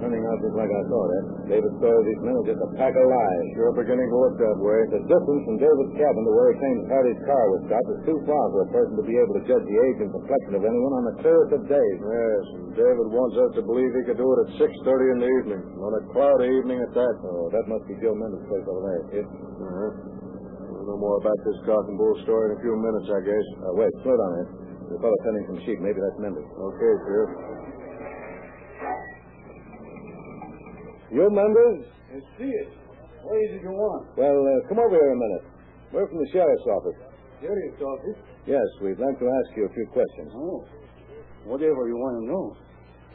Turning 0.00 0.24
out 0.24 0.37
just 0.48 0.56
like 0.56 0.72
I 0.72 0.82
thought, 0.88 1.08
Ed. 1.12 1.26
David's 1.52 1.76
story 1.76 2.00
these 2.08 2.22
men 2.24 2.32
was 2.40 2.48
just 2.48 2.64
a 2.64 2.70
pack 2.80 2.96
of 2.96 3.04
lies. 3.04 3.44
Sure 3.52 3.68
beginning 3.76 4.08
to 4.08 4.16
look 4.16 4.36
that 4.40 4.56
way. 4.56 4.80
The 4.96 5.04
distance 5.04 5.42
from 5.44 5.60
David's 5.60 5.92
cabin 6.00 6.24
to 6.24 6.32
where 6.32 6.48
he 6.48 6.56
claims 6.56 6.88
Hardy's 6.88 7.22
car 7.28 7.44
was 7.52 7.60
stopped 7.68 7.90
is 7.92 8.00
too 8.08 8.18
far 8.24 8.44
for 8.56 8.60
a 8.64 8.70
person 8.72 8.94
to 8.96 9.04
be 9.04 9.12
able 9.20 9.36
to 9.36 9.44
judge 9.44 9.60
the 9.68 9.76
age 9.76 9.98
and 10.00 10.08
complexion 10.08 10.52
of 10.56 10.64
anyone 10.64 10.94
on 10.96 11.04
the 11.12 11.16
clearest 11.20 11.52
of 11.52 11.62
days. 11.68 11.96
Yes, 12.00 12.44
and 12.56 12.68
David 12.80 13.06
wants 13.12 13.36
us 13.36 13.50
to 13.60 13.62
believe 13.68 13.92
he 13.92 14.04
could 14.08 14.16
do 14.16 14.24
it 14.24 14.38
at 14.48 14.48
6.30 14.56 15.12
in 15.12 15.18
the 15.20 15.30
evening. 15.44 15.60
On 15.84 15.92
a 15.92 16.02
cloudy 16.16 16.48
evening 16.48 16.80
at 16.80 16.92
that. 16.96 17.14
Oh, 17.28 17.52
that 17.52 17.68
must 17.68 17.84
be 17.84 18.00
Joe 18.00 18.16
Mendes' 18.16 18.40
place 18.48 18.64
over 18.64 18.82
there, 18.88 19.02
kid. 19.12 19.26
Uh-huh. 19.28 19.92
We'll 20.72 20.86
know 20.88 20.96
more 20.96 21.20
about 21.20 21.36
this 21.44 21.60
cock 21.68 21.84
and 21.92 22.00
bull 22.00 22.16
story 22.24 22.48
in 22.48 22.52
a 22.56 22.60
few 22.64 22.72
minutes, 22.72 23.08
I 23.12 23.20
guess. 23.20 23.46
Uh, 23.68 23.76
wait, 23.76 23.92
slow 24.00 24.16
down, 24.16 24.32
Ed. 24.40 24.48
The 24.88 24.96
fellow 25.04 25.18
sending 25.28 25.44
some 25.52 25.60
sheep. 25.68 25.76
Maybe 25.84 26.00
that's 26.00 26.16
Mendes. 26.16 26.48
Okay, 26.48 26.92
Sheriff. 27.04 27.57
You, 31.10 31.24
members? 31.30 31.88
I 32.12 32.20
see 32.36 32.52
it. 32.52 32.68
What 33.24 33.36
is 33.44 33.56
it 33.56 33.62
you 33.64 33.72
want? 33.72 34.12
Well, 34.16 34.36
uh, 34.36 34.68
come 34.68 34.78
over 34.78 34.92
here 34.92 35.12
a 35.12 35.16
minute. 35.16 35.44
We're 35.92 36.08
from 36.08 36.20
the 36.20 36.30
sheriff's 36.32 36.68
office. 36.68 37.00
Sheriff's 37.40 37.80
office? 37.80 38.18
Yes, 38.44 38.64
we'd 38.84 39.00
like 39.00 39.16
to 39.16 39.28
ask 39.28 39.48
you 39.56 39.64
a 39.64 39.72
few 39.72 39.88
questions. 39.92 40.30
Oh. 40.36 40.64
Whatever 41.48 41.88
you 41.88 41.96
want 41.96 42.14
to 42.20 42.24
know. 42.28 42.44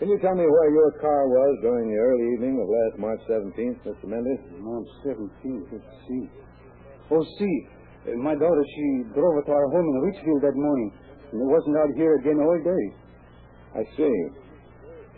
Can 0.02 0.10
you 0.10 0.18
tell 0.26 0.34
me 0.34 0.42
where 0.42 0.70
your 0.74 0.92
car 0.98 1.30
was 1.30 1.54
during 1.62 1.86
the 1.86 2.00
early 2.02 2.28
evening 2.34 2.58
of 2.58 2.66
last 2.66 2.96
March 2.98 3.22
17th, 3.30 3.78
Mr. 3.86 4.10
Mendes? 4.10 4.42
March 4.58 4.90
17th, 5.06 5.70
let's 5.70 5.94
see. 6.10 6.26
Oh, 7.14 7.22
see. 7.38 7.58
Uh, 8.10 8.18
my 8.18 8.34
daughter, 8.34 8.66
she 8.74 9.06
drove 9.14 9.38
to 9.46 9.52
our 9.54 9.70
home 9.70 9.86
in 9.86 9.98
Richfield 10.10 10.42
that 10.42 10.58
morning. 10.58 10.92
And 11.30 11.38
it 11.42 11.50
wasn't 11.50 11.78
out 11.78 11.94
here 11.96 12.18
again 12.18 12.42
all 12.42 12.58
day. 12.58 12.86
I 13.78 13.84
see. 13.96 14.18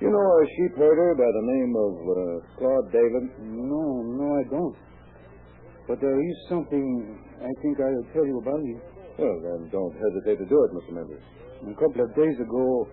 You 0.01 0.11
know 0.11 0.19
a 0.19 0.43
sheep 0.59 0.75
herder 0.75 1.15
by 1.15 1.23
the 1.23 1.45
name 1.55 1.71
of 1.71 1.93
uh, 2.03 2.17
Claude 2.59 2.91
David? 2.91 3.31
No, 3.47 4.03
no, 4.03 4.27
I 4.35 4.43
don't. 4.51 4.75
But 5.87 6.01
there 6.03 6.19
is 6.19 6.35
something 6.49 7.15
I 7.39 7.47
think 7.63 7.79
I'll 7.79 8.11
tell 8.11 8.27
you 8.27 8.37
about 8.43 8.59
it. 8.59 8.79
Well, 9.15 9.39
then 9.39 9.71
don't 9.71 9.95
hesitate 9.95 10.43
to 10.43 10.47
do 10.51 10.57
it, 10.67 10.69
Mr. 10.75 10.99
Mendes. 10.99 11.23
A 11.71 11.79
couple 11.79 12.03
of 12.03 12.11
days 12.11 12.35
ago, 12.43 12.91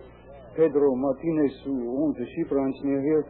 Pedro 0.55 0.95
Martinez, 0.95 1.51
who 1.65 1.75
owns 2.07 2.15
a 2.23 2.27
sheep 2.39 2.47
ranch 2.55 2.77
near 2.87 3.01
here, 3.03 3.27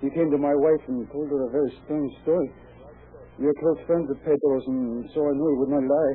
he 0.00 0.08
came 0.14 0.30
to 0.30 0.38
my 0.38 0.54
wife 0.54 0.84
and 0.86 1.10
told 1.10 1.28
her 1.34 1.48
a 1.48 1.50
very 1.50 1.74
strange 1.82 2.12
story. 2.22 2.46
We 3.42 3.46
are 3.50 3.58
close 3.58 3.82
friends 3.90 4.06
of 4.06 4.22
Pedro's, 4.22 4.64
and 4.70 5.10
so 5.10 5.26
I 5.26 5.32
knew 5.34 5.50
he 5.50 5.58
would 5.58 5.74
not 5.74 5.82
lie. 5.82 6.14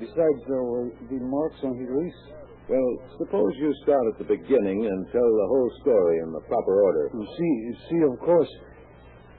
Besides, 0.00 0.40
there 0.48 0.64
were 0.64 0.90
the 1.06 1.22
marks 1.22 1.62
on 1.62 1.78
his 1.78 1.86
wrist. 1.86 2.39
Well, 2.70 3.02
suppose 3.18 3.50
you 3.58 3.74
start 3.82 4.06
at 4.14 4.18
the 4.22 4.30
beginning 4.30 4.86
and 4.86 5.00
tell 5.10 5.26
the 5.26 5.48
whole 5.50 5.70
story 5.82 6.22
in 6.22 6.30
the 6.30 6.38
proper 6.46 6.86
order. 6.86 7.10
You 7.18 7.26
see, 7.26 7.52
you 7.66 7.74
see, 7.90 8.00
of 8.06 8.14
course. 8.22 8.46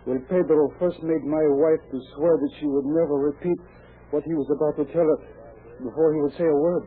Well, 0.05 0.19
Pedro 0.27 0.67
first 0.75 0.99
made 0.99 1.23
my 1.23 1.45
wife 1.55 1.79
to 1.79 1.97
swear 2.11 2.35
that 2.35 2.51
she 2.59 2.67
would 2.67 2.83
never 2.91 3.31
repeat 3.31 3.55
what 4.11 4.27
he 4.27 4.35
was 4.35 4.51
about 4.51 4.83
to 4.83 4.85
tell 4.91 5.07
her 5.07 5.19
before 5.79 6.11
he 6.11 6.19
would 6.19 6.35
say 6.35 6.43
a 6.43 6.59
word. 6.59 6.83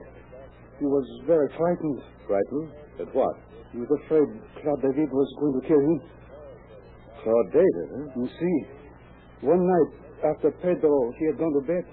He 0.77 0.85
was 0.85 1.07
very 1.25 1.49
frightened. 1.57 2.05
Frightened? 2.29 2.69
At 3.01 3.09
what? 3.17 3.41
He 3.73 3.79
was 3.81 3.89
afraid 4.05 4.29
Claude 4.61 4.83
David 4.85 5.09
was 5.17 5.29
going 5.41 5.57
to 5.57 5.65
kill 5.65 5.81
him. 5.81 5.99
Claude 7.25 7.51
David, 7.57 7.89
huh? 7.89 8.21
You 8.21 8.29
see, 8.29 8.57
one 9.49 9.65
night 9.65 9.93
after 10.29 10.53
Pedro 10.61 10.93
he 11.19 11.25
had 11.25 11.39
gone 11.39 11.57
to 11.57 11.65
bed, 11.65 11.89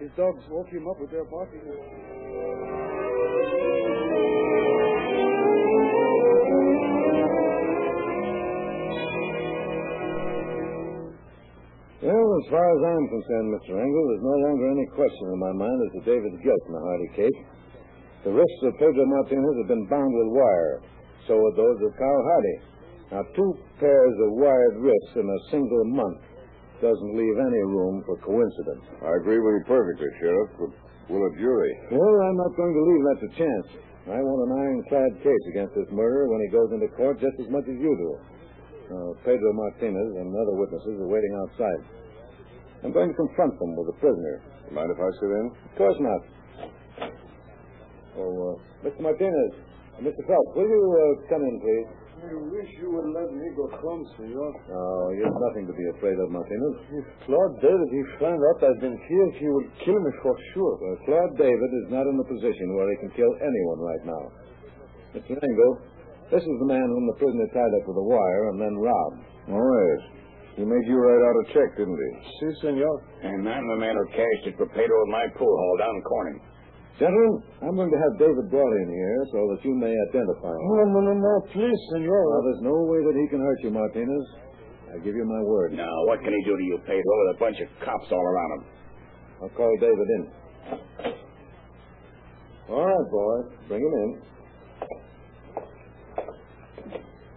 his 0.00 0.08
dogs 0.16 0.40
woke 0.48 0.72
him 0.72 0.88
up 0.88 0.96
with 1.04 1.10
their 1.10 1.28
barking. 1.28 2.83
As 12.34 12.50
far 12.50 12.66
as 12.66 12.82
I'm 12.82 13.06
concerned, 13.14 13.48
Mr. 13.54 13.78
Engle, 13.78 14.06
there's 14.10 14.26
no 14.26 14.38
longer 14.42 14.66
any 14.74 14.86
question 14.90 15.26
in 15.30 15.38
my 15.38 15.54
mind 15.54 15.78
as 15.86 15.90
to 15.94 16.00
David's 16.02 16.40
guilt 16.42 16.62
in 16.66 16.72
the 16.74 16.82
Hardy 16.82 17.10
case. 17.14 17.40
The 18.26 18.34
wrists 18.34 18.62
of 18.66 18.74
Pedro 18.82 19.06
Martinez 19.06 19.54
have 19.62 19.70
been 19.70 19.86
bound 19.86 20.10
with 20.10 20.34
wire. 20.34 20.82
So 21.30 21.38
are 21.38 21.54
those 21.54 21.78
of 21.78 21.94
Carl 21.94 22.22
Hardy. 22.26 22.56
Now, 23.14 23.22
two 23.38 23.50
pairs 23.78 24.16
of 24.26 24.34
wired 24.34 24.82
wrists 24.82 25.14
in 25.14 25.22
a 25.22 25.40
single 25.54 25.84
month 25.94 26.26
doesn't 26.82 27.14
leave 27.14 27.38
any 27.38 27.62
room 27.70 28.02
for 28.02 28.18
coincidence. 28.26 28.82
I 28.98 29.14
agree 29.22 29.38
with 29.38 29.62
you 29.62 29.64
perfectly, 29.70 30.10
Sheriff, 30.18 30.50
but 30.58 30.70
will 31.14 31.22
a 31.22 31.32
jury? 31.38 31.72
Well, 31.94 32.16
I'm 32.18 32.38
not 32.40 32.50
going 32.58 32.74
to 32.74 32.82
leave 32.82 33.04
that 33.14 33.18
to 33.22 33.28
chance. 33.38 33.68
I 34.10 34.18
want 34.18 34.40
an 34.50 34.52
ironclad 34.58 35.22
case 35.22 35.44
against 35.54 35.78
this 35.78 35.88
murderer 35.94 36.26
when 36.26 36.42
he 36.42 36.50
goes 36.50 36.74
into 36.74 36.90
court 36.98 37.22
just 37.22 37.38
as 37.38 37.48
much 37.48 37.64
as 37.70 37.78
you 37.78 37.94
do. 37.94 38.10
Uh, 38.84 39.10
Pedro 39.22 39.54
Martinez 39.54 40.10
and 40.18 40.34
other 40.34 40.58
witnesses 40.58 40.98
are 40.98 41.08
waiting 41.08 41.32
outside. 41.40 42.03
I'm 42.84 42.92
going 42.92 43.08
to 43.08 43.16
confront 43.16 43.56
them 43.58 43.72
with 43.80 43.88
the 43.88 43.96
prisoner. 43.96 44.44
Mind 44.68 44.92
if 44.92 45.00
I 45.00 45.08
sit 45.16 45.32
in? 45.32 45.46
Of 45.48 45.72
course 45.80 45.98
not. 46.04 46.20
Oh, 48.20 48.54
uh, 48.54 48.86
Mr. 48.86 49.00
Martinez, 49.00 49.52
uh, 49.96 50.04
Mr. 50.04 50.22
Phelps, 50.28 50.52
will 50.54 50.68
you 50.68 50.84
uh, 50.92 51.28
come 51.32 51.42
in, 51.42 51.56
please? 51.64 51.88
I 52.24 52.30
wish 52.52 52.70
you 52.80 52.88
would 52.92 53.10
let 53.10 53.28
me 53.32 53.48
go 53.56 53.68
home, 53.80 54.04
senor. 54.16 54.52
Oh, 54.70 55.12
you've 55.16 55.34
nothing 55.48 55.66
to 55.66 55.74
be 55.74 55.86
afraid 55.96 56.14
of, 56.16 56.30
Martinez. 56.30 56.76
If 56.92 57.04
Claude 57.26 57.56
David 57.60 57.88
he 57.90 58.00
found 58.20 58.38
out 58.38 58.64
I've 58.64 58.80
been 58.80 58.96
here, 58.96 59.28
he 59.40 59.48
would 59.48 59.68
kill 59.84 59.98
me 59.98 60.12
for 60.22 60.36
sure. 60.54 60.78
Well, 60.78 60.96
Claude 61.04 61.34
David 61.36 61.70
is 61.84 61.86
not 61.90 62.06
in 62.06 62.16
a 62.16 62.26
position 62.28 62.76
where 62.76 62.88
he 62.92 62.96
can 63.00 63.12
kill 63.16 63.32
anyone 63.40 63.80
right 63.80 64.04
now. 64.08 64.24
Mr. 65.16 65.36
Engle, 65.36 65.74
this 66.30 66.44
is 66.44 66.56
the 66.60 66.68
man 66.70 66.86
whom 66.86 67.04
the 67.12 67.18
prisoner 67.18 67.48
tied 67.52 67.74
up 67.80 67.84
with 67.88 67.98
a 67.98 68.06
wire 68.06 68.44
and 68.54 68.60
then 68.60 68.74
robbed. 68.78 69.20
Oh, 69.50 69.58
yes. 69.60 70.23
He 70.54 70.62
made 70.62 70.86
you 70.86 70.94
write 70.94 71.22
out 71.26 71.36
a 71.42 71.44
check, 71.50 71.70
didn't 71.76 71.98
he? 71.98 72.10
Si, 72.38 72.46
senor. 72.62 72.94
And 73.26 73.42
I'm 73.42 73.66
the 73.66 73.78
man 73.82 73.98
who 73.98 74.06
cashed 74.14 74.46
it 74.46 74.54
for 74.56 74.70
Pedro 74.70 74.96
at 75.02 75.10
my 75.10 75.26
pool 75.34 75.50
hall 75.50 75.76
down 75.82 75.94
in 75.94 76.02
Corning. 76.06 76.38
Gentlemen, 76.94 77.42
I'm 77.58 77.74
going 77.74 77.90
to 77.90 77.98
have 77.98 78.14
David 78.22 78.46
brought 78.54 78.70
in 78.70 78.86
here 78.86 79.20
so 79.34 79.50
that 79.50 79.58
you 79.66 79.74
may 79.74 79.90
identify 79.90 80.54
him. 80.54 80.62
No, 80.62 80.94
no, 80.94 81.00
no, 81.10 81.14
no, 81.18 81.34
please, 81.50 81.80
senor. 81.90 82.22
Now, 82.22 82.42
there's 82.46 82.62
no 82.70 82.76
way 82.86 83.02
that 83.02 83.18
he 83.18 83.26
can 83.34 83.42
hurt 83.42 83.60
you, 83.66 83.70
Martinez. 83.74 84.26
I 84.94 85.02
give 85.02 85.18
you 85.18 85.26
my 85.26 85.42
word. 85.42 85.74
Now, 85.74 85.90
what 86.06 86.22
can 86.22 86.30
he 86.30 86.42
do 86.46 86.56
to 86.56 86.62
you, 86.62 86.78
Pedro, 86.86 87.02
with 87.02 87.34
a 87.34 87.38
bunch 87.42 87.58
of 87.58 87.66
cops 87.82 88.06
all 88.14 88.22
around 88.22 88.50
him? 88.54 88.62
I'll 89.42 89.54
call 89.58 89.74
David 89.82 90.06
in. 90.06 90.22
All 92.70 92.86
right, 92.86 93.10
boy. 93.10 93.36
Bring 93.66 93.82
him 93.82 93.94
in. 94.06 94.22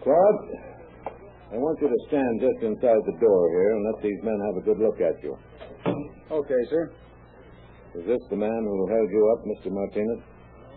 Claude, 0.03 0.76
I 1.47 1.55
want 1.55 1.79
you 1.79 1.87
to 1.87 1.99
stand 2.11 2.33
just 2.43 2.59
inside 2.59 3.01
the 3.07 3.15
door 3.23 3.41
here 3.55 3.71
and 3.71 3.81
let 3.87 3.97
these 4.03 4.19
men 4.23 4.35
have 4.51 4.55
a 4.59 4.63
good 4.67 4.79
look 4.83 4.99
at 4.99 5.15
you. 5.23 5.31
Okay, 6.27 6.61
sir. 6.69 6.91
Is 7.95 8.05
this 8.05 8.19
the 8.29 8.35
man 8.35 8.61
who 8.67 8.75
held 8.91 9.09
you 9.09 9.23
up, 9.31 9.39
Mr. 9.47 9.71
Martinez? 9.71 10.21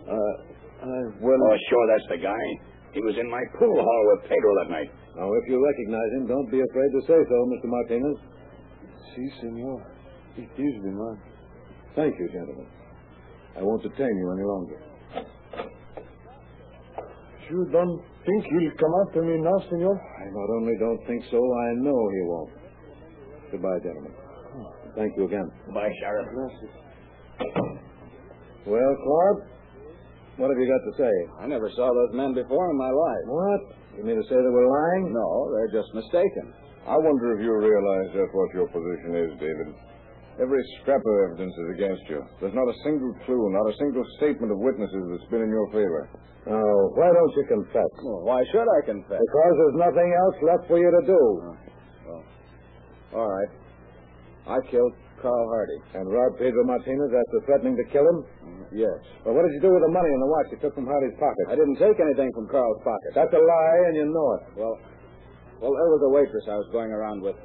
Uh, 0.07 0.33
I, 0.81 0.95
well, 1.19 1.37
Oh, 1.37 1.57
sure, 1.69 1.85
that's 1.91 2.07
the 2.09 2.17
guy. 2.23 2.45
He 2.95 2.99
was 3.03 3.15
in 3.19 3.29
my 3.29 3.43
pool 3.59 3.75
hall 3.75 4.03
with 4.15 4.31
Pedro 4.31 4.51
that 4.63 4.69
night. 4.71 4.91
Now, 5.15 5.27
if 5.27 5.43
you 5.51 5.59
recognize 5.59 6.11
him, 6.17 6.27
don't 6.27 6.49
be 6.49 6.59
afraid 6.63 6.91
to 6.95 7.01
say 7.07 7.19
so, 7.19 7.37
Mr. 7.51 7.67
Martinez. 7.67 8.17
si, 9.15 9.23
senor. 9.43 9.79
It 10.39 10.51
is 10.55 10.75
the 10.87 10.91
man. 10.95 11.17
Thank 11.95 12.15
you, 12.17 12.27
gentlemen. 12.31 12.67
I 13.59 13.61
won't 13.61 13.83
detain 13.83 14.15
you 14.15 14.27
any 14.31 14.47
longer. 14.47 14.79
You 17.51 17.67
don't 17.71 17.99
think 18.23 18.41
he'll 18.47 18.77
come 18.79 18.93
after 19.07 19.21
me 19.27 19.35
now, 19.43 19.59
senor? 19.67 19.91
I 19.91 20.25
not 20.31 20.49
only 20.55 20.75
don't 20.79 21.01
think 21.05 21.19
so, 21.29 21.35
I 21.35 21.67
know 21.83 21.99
he 22.15 22.21
won't. 22.31 22.51
Goodbye, 23.51 23.79
gentlemen. 23.83 24.13
Thank 24.95 25.11
you 25.17 25.25
again. 25.27 25.51
Bye, 25.75 25.91
Sheriff. 25.99 26.27
Gracias. 26.31 26.71
Well, 28.65 28.93
Claude, 29.03 29.39
What 30.37 30.47
have 30.47 30.59
you 30.63 30.69
got 30.69 30.83
to 30.85 30.93
say? 30.95 31.13
I 31.43 31.47
never 31.47 31.69
saw 31.75 31.91
those 31.91 32.15
men 32.15 32.33
before 32.33 32.71
in 32.71 32.77
my 32.77 32.89
life. 32.91 33.25
What? 33.27 33.61
You 33.97 34.03
mean 34.07 34.15
to 34.15 34.27
say 34.31 34.35
they 34.39 34.53
were 34.55 34.71
lying? 34.71 35.11
No, 35.11 35.51
they're 35.51 35.75
just 35.75 35.91
mistaken. 35.93 36.55
I 36.87 36.95
wonder 36.95 37.35
if 37.35 37.43
you 37.43 37.51
realize 37.51 38.07
just 38.15 38.31
what 38.31 38.49
your 38.55 38.67
position 38.71 39.11
is, 39.27 39.31
David. 39.43 39.75
Every 40.41 40.63
scrap 40.81 41.05
of 41.05 41.15
evidence 41.29 41.53
is 41.53 41.67
against 41.77 42.01
you. 42.09 42.25
There's 42.41 42.57
not 42.57 42.65
a 42.65 42.77
single 42.81 43.13
clue, 43.29 43.53
not 43.53 43.69
a 43.69 43.77
single 43.77 44.01
statement 44.17 44.49
of 44.49 44.57
witnesses 44.57 45.05
that's 45.13 45.29
been 45.29 45.45
in 45.45 45.53
your 45.53 45.69
favor. 45.69 46.09
Oh, 46.49 46.81
why 46.97 47.13
don't 47.13 47.33
you 47.37 47.45
confess? 47.45 47.91
Well, 48.01 48.25
why 48.25 48.41
should 48.49 48.65
I 48.65 48.79
confess? 48.89 49.21
Because 49.21 49.53
there's 49.61 49.77
nothing 49.85 50.09
else 50.09 50.37
left 50.41 50.63
for 50.65 50.81
you 50.81 50.89
to 50.89 51.03
do. 51.05 51.21
Well, 52.09 52.23
all 53.21 53.29
right. 53.29 53.51
I 54.49 54.57
killed 54.73 54.97
Carl 55.21 55.45
Hardy. 55.53 55.79
And 55.93 56.09
robbed 56.09 56.41
Pedro 56.41 56.65
Martinez 56.65 57.13
after 57.13 57.37
threatening 57.45 57.77
to 57.77 57.85
kill 57.93 58.01
him? 58.01 58.19
Mm-hmm. 58.41 58.81
Yes. 58.81 58.97
Well, 59.21 59.37
what 59.37 59.45
did 59.45 59.53
you 59.53 59.61
do 59.61 59.69
with 59.69 59.85
the 59.85 59.93
money 59.93 60.09
and 60.09 60.21
the 60.25 60.31
watch 60.33 60.47
you 60.49 60.57
took 60.57 60.73
from 60.73 60.89
Hardy's 60.89 61.13
pocket? 61.21 61.53
I 61.53 61.55
didn't 61.55 61.77
take 61.77 62.01
anything 62.01 62.33
from 62.33 62.49
Carl's 62.49 62.81
pocket. 62.81 63.13
That's 63.13 63.29
a 63.29 63.37
lie, 63.37 63.79
and 63.85 63.93
you 63.93 64.09
know 64.09 64.27
it. 64.41 64.43
Well, 64.57 64.73
well, 65.61 65.69
there 65.77 65.91
was 65.93 66.01
a 66.09 66.11
waitress 66.17 66.45
I 66.49 66.57
was 66.57 66.65
going 66.73 66.89
around 66.89 67.21
with. 67.21 67.37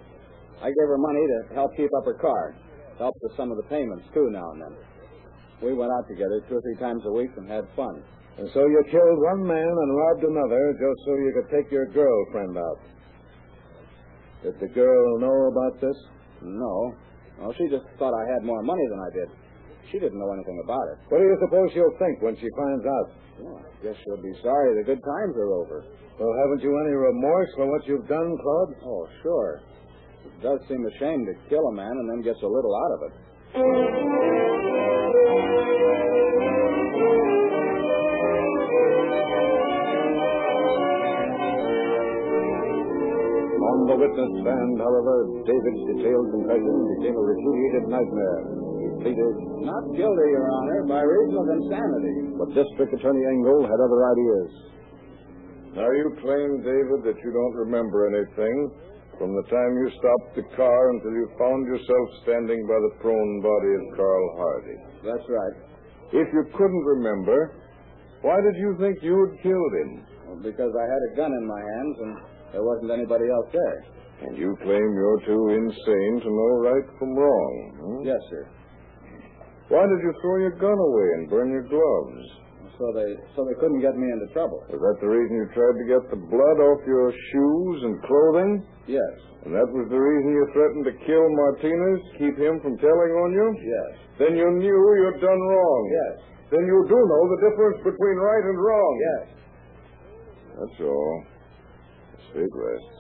I 0.65 0.73
gave 0.73 0.89
her 0.89 0.97
money 0.97 1.21
to 1.21 1.39
help 1.53 1.77
keep 1.77 1.93
up 2.01 2.09
her 2.09 2.17
car. 2.17 2.57
Helped 2.99 3.21
with 3.23 3.37
some 3.37 3.51
of 3.51 3.57
the 3.57 3.69
payments, 3.69 4.05
too, 4.15 4.29
now 4.31 4.51
and 4.53 4.63
then. 4.63 4.75
We 5.63 5.73
went 5.73 5.93
out 5.93 6.09
together 6.09 6.41
two 6.49 6.57
or 6.57 6.63
three 6.63 6.77
times 6.77 7.03
a 7.05 7.13
week 7.13 7.31
and 7.37 7.49
had 7.49 7.65
fun. 7.77 8.03
And 8.39 8.49
so 8.53 8.61
you 8.69 8.81
killed 8.91 9.19
one 9.33 9.47
man 9.49 9.73
and 9.73 9.97
robbed 9.97 10.25
another 10.25 10.77
just 10.77 10.99
so 11.05 11.13
you 11.17 11.33
could 11.33 11.49
take 11.49 11.73
your 11.73 11.87
girlfriend 11.89 12.57
out. 12.57 12.81
Did 14.45 14.61
the 14.61 14.69
girl 14.69 15.19
know 15.19 15.49
about 15.49 15.81
this? 15.81 15.97
No. 16.43 16.93
Well, 17.41 17.53
she 17.57 17.69
just 17.69 17.85
thought 17.99 18.13
I 18.13 18.25
had 18.37 18.45
more 18.45 18.63
money 18.63 18.85
than 18.93 19.01
I 19.01 19.11
did. 19.13 19.29
She 19.91 19.99
didn't 19.99 20.19
know 20.19 20.33
anything 20.33 20.61
about 20.65 20.85
it. 20.93 20.99
What 21.09 21.19
do 21.19 21.25
you 21.25 21.39
suppose 21.41 21.71
she'll 21.73 21.97
think 21.99 22.21
when 22.21 22.37
she 22.37 22.49
finds 22.53 22.85
out? 22.85 23.09
Well, 23.41 23.61
I 23.65 23.85
guess 23.85 23.97
she'll 24.05 24.23
be 24.23 24.37
sorry 24.43 24.77
the 24.77 24.85
good 24.85 25.01
times 25.01 25.35
are 25.37 25.53
over. 25.57 25.85
Well, 26.21 26.35
haven't 26.45 26.61
you 26.65 26.73
any 26.85 26.93
remorse 26.97 27.51
for 27.57 27.71
what 27.71 27.87
you've 27.87 28.09
done, 28.09 28.37
Claude? 28.37 28.73
Oh, 28.85 29.09
sure. 29.23 29.61
It 30.37 30.43
does 30.43 30.61
seem 30.69 30.85
a 30.85 30.91
shame 30.99 31.25
to 31.27 31.35
kill 31.49 31.67
a 31.69 31.73
man 31.73 31.91
and 31.93 32.11
then 32.11 32.21
get 32.23 32.37
so 32.41 32.49
little 32.49 32.75
out 32.77 32.93
of 32.93 33.03
it. 33.11 34.27
On 42.07 43.79
the 43.91 43.97
witness 43.99 44.33
stand, 44.45 44.75
however, 44.79 45.15
David's 45.43 45.83
detailed 45.91 46.29
confession 46.31 46.77
became 46.97 47.17
a 47.19 47.25
repudiated 47.25 47.85
nightmare. 47.91 48.41
He 48.79 48.89
pleaded, 49.03 49.35
Not 49.67 49.85
guilty, 49.97 50.29
Your 50.31 50.47
Honor, 50.47 50.81
by 50.87 51.03
reason 51.03 51.37
of 51.41 51.49
insanity. 51.59 52.17
but 52.39 52.49
District 52.55 52.93
Attorney 52.95 53.25
Engle 53.27 53.67
had 53.67 53.79
other 53.83 54.01
ideas. 54.13 54.51
Now, 55.75 55.89
you 55.91 56.07
claim, 56.23 56.51
David, 56.63 57.01
that 57.11 57.19
you 57.21 57.31
don't 57.33 57.57
remember 57.69 58.07
anything 58.09 58.57
from 59.19 59.33
the 59.33 59.47
time 59.49 59.73
you 59.81 59.89
stopped 59.97 60.37
the 60.37 60.47
car 60.57 60.91
until 60.93 61.13
you 61.13 61.27
found 61.41 61.65
yourself 61.67 62.07
standing 62.23 62.61
by 62.69 62.79
the 62.85 62.93
prone 63.01 63.35
body 63.41 63.73
of 63.81 63.85
Carl 63.97 64.27
Hardy. 64.37 64.77
That's 65.05 65.27
right. 65.29 65.57
If 66.13 66.29
you 66.33 66.45
couldn't 66.53 66.85
remember, 67.01 67.57
why 68.23 68.37
did 68.41 68.57
you 68.61 68.77
think 68.79 69.03
you 69.03 69.17
had 69.17 69.43
killed 69.43 69.73
him? 69.81 69.91
Well, 70.27 70.41
because 70.43 70.73
I 70.77 70.85
had 70.85 71.03
a 71.09 71.17
gun 71.17 71.33
in 71.33 71.45
my 71.47 71.61
hands 71.61 71.97
and 72.01 72.13
there 72.53 72.65
wasn't 72.65 72.93
anybody 72.93 73.25
else 73.31 73.49
there. 73.53 73.81
And 74.29 74.37
you 74.39 74.57
claim 74.65 74.87
you're 74.97 75.23
too 75.27 75.45
insane 75.53 76.15
to 76.25 76.31
know 76.31 76.53
right 76.65 76.87
from 76.99 77.13
wrong. 77.17 77.55
hmm? 77.77 78.07
Yes, 78.07 78.21
sir. 78.31 78.49
Why 79.69 79.83
did 79.83 80.01
you 80.01 80.13
throw 80.23 80.39
your 80.39 80.57
gun 80.57 80.79
away 80.79 81.09
and 81.19 81.29
burn 81.29 81.51
your 81.51 81.67
gloves? 81.69 82.25
So 82.77 82.93
they 82.93 83.09
so 83.33 83.49
they 83.49 83.57
couldn't 83.57 83.81
get 83.81 83.97
me 83.97 84.05
into 84.05 84.29
trouble. 84.37 84.61
Was 84.69 84.77
that 84.77 84.99
the 85.01 85.09
reason 85.09 85.33
you 85.33 85.49
tried 85.57 85.77
to 85.81 85.87
get 85.89 86.03
the 86.13 86.21
blood 86.29 86.59
off 86.61 86.85
your 86.85 87.09
shoes 87.09 87.79
and 87.89 87.97
clothing? 88.05 88.53
Yes. 88.85 89.17
And 89.49 89.57
that 89.57 89.65
was 89.73 89.89
the 89.89 89.97
reason 89.97 90.29
you 90.37 90.45
threatened 90.53 90.85
to 90.85 90.95
kill 91.09 91.25
Martinez, 91.25 92.01
keep 92.21 92.37
him 92.37 92.61
from 92.61 92.77
telling 92.77 93.13
on 93.17 93.31
you? 93.33 93.49
Yes. 93.65 93.91
Then 94.21 94.37
you 94.37 94.49
knew 94.61 94.81
you'd 95.01 95.25
done 95.25 95.41
wrong. 95.41 95.83
Yes. 95.89 96.15
Then 96.53 96.67
you 96.69 96.79
do 96.85 96.99
know 96.99 97.23
the 97.33 97.41
difference 97.49 97.79
between 97.81 98.17
right 98.21 98.45
and 98.45 98.59
wrong. 98.61 98.95
Yes. 99.01 99.25
That's 100.61 100.81
all. 100.85 101.25
State 102.29 102.53
rests. 102.53 102.97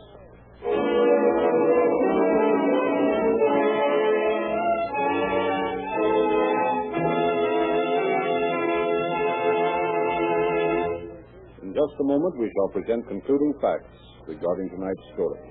Just 11.77 12.01
a 12.01 12.09
moment, 12.09 12.33
we 12.41 12.49
shall 12.57 12.73
present 12.73 13.05
concluding 13.05 13.53
facts 13.61 13.93
regarding 14.25 14.73
tonight's 14.73 15.07
story. 15.13 15.45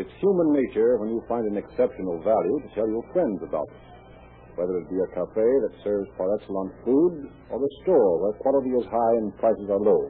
It's 0.00 0.08
human 0.16 0.48
nature 0.56 0.96
when 0.96 1.12
you 1.12 1.20
find 1.28 1.44
an 1.44 1.60
exceptional 1.60 2.16
value 2.24 2.56
to 2.64 2.68
tell 2.72 2.88
your 2.88 3.04
friends 3.12 3.36
about 3.44 3.68
it, 3.68 3.84
whether 4.56 4.72
it 4.80 4.88
be 4.88 4.96
a 4.96 5.12
cafe 5.12 5.44
that 5.44 5.76
serves 5.84 6.08
par 6.16 6.32
excellence 6.40 6.72
food 6.88 7.28
or 7.52 7.60
a 7.60 7.72
store 7.84 8.16
where 8.16 8.40
quality 8.40 8.72
is 8.80 8.88
high 8.88 9.14
and 9.20 9.36
prices 9.36 9.68
are 9.68 9.82
low. 9.84 10.08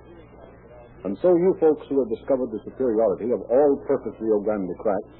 And 1.03 1.19
so 1.27 1.35
you 1.35 1.59
folks 1.59 1.83
who 1.91 1.99
have 1.99 2.15
discovered 2.15 2.55
the 2.55 2.63
superiority 2.63 3.35
of 3.35 3.43
all-purpose 3.51 4.15
Rio 4.23 4.39
Grande 4.47 4.79
cracks, 4.79 5.19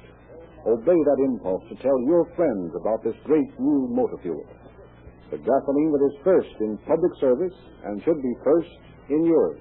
obey 0.71 0.95
that 0.95 1.19
impulse 1.19 1.67
to 1.67 1.75
tell 1.83 1.99
your 2.07 2.23
friends 2.39 2.71
about 2.79 3.03
this 3.03 3.15
great 3.27 3.51
new 3.59 3.91
motor 3.91 4.19
fuel. 4.23 4.43
The 5.35 5.39
gasoline 5.43 5.91
that 5.91 6.03
is 6.07 6.15
first 6.23 6.55
in 6.63 6.79
public 6.87 7.11
service 7.19 7.57
and 7.83 7.99
should 8.07 8.23
be 8.23 8.33
first 8.43 8.71
in 9.09 9.25
yours. 9.25 9.59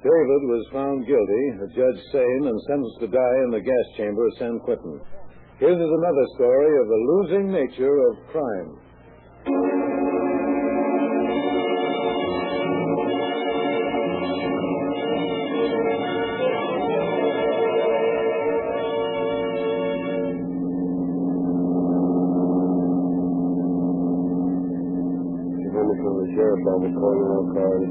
David 0.00 0.42
was 0.48 0.64
found 0.72 1.06
guilty, 1.06 1.44
the 1.60 1.68
judge 1.76 2.00
sane, 2.10 2.44
and 2.48 2.60
sentenced 2.66 3.00
to 3.00 3.08
die 3.08 3.38
in 3.44 3.50
the 3.50 3.60
gas 3.60 3.86
chamber 3.96 4.26
of 4.26 4.32
San 4.38 4.58
Quentin. 4.60 5.00
Here's 5.58 5.76
another 5.76 6.26
story 6.36 6.72
of 6.80 6.88
the 6.88 7.04
losing 7.04 7.52
nature 7.52 7.98
of 8.08 8.16
crime. 8.32 8.80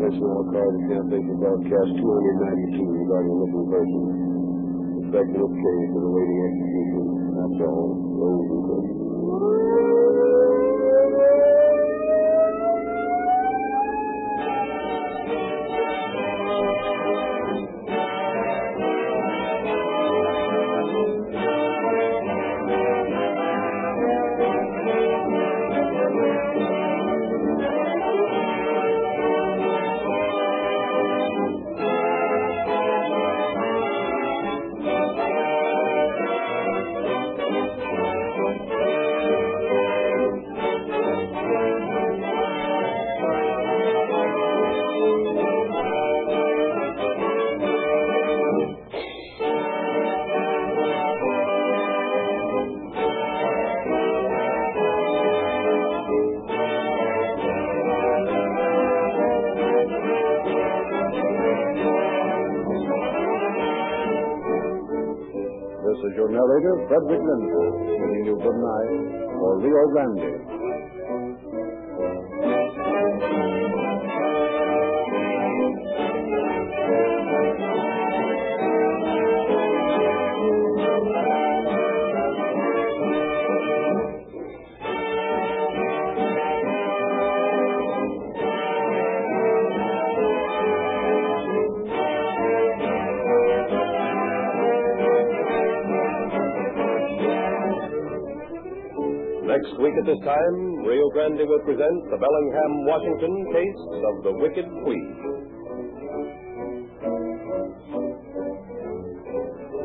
Missing 0.10 0.26
all 0.26 0.41
cars, 0.50 0.74
can't 0.89 1.06
broadcast 1.38 1.91
292 2.02 2.82
regarding 2.82 3.36
missing 3.45 3.65
persons. 3.69 4.10
Expecting 5.06 5.38
a 5.38 5.50
case 5.54 5.91
of 5.93 6.02
awaiting 6.02 6.39
execution. 6.50 7.06
That's 7.38 7.62
all. 7.69 7.93
Those 7.93 9.68
your 66.19 66.27
narrator, 66.27 66.75
Frederick 66.91 67.23
Lindsley, 67.23 67.95
bidding 67.95 68.25
you 68.27 68.36
good 68.43 68.60
night 68.60 68.91
for 69.39 69.55
Rio 69.63 69.88
Grande. 69.88 70.48
Week 99.89 99.97
at 99.97 100.06
this 100.06 100.21
time, 100.25 100.86
Rio 100.86 101.10
Grande 101.10 101.41
will 101.47 101.63
present 101.65 101.97
the 102.12 102.17
Bellingham, 102.17 102.86
Washington 102.86 103.34
case 103.54 103.82
of 104.06 104.23
the 104.23 104.32
Wicked 104.38 104.65
Queen. 104.84 105.08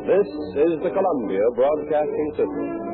This 0.05 0.29
is 0.61 0.73
the 0.83 0.91
Columbia 0.93 1.41
Broadcasting 1.55 2.29
System. 2.37 2.84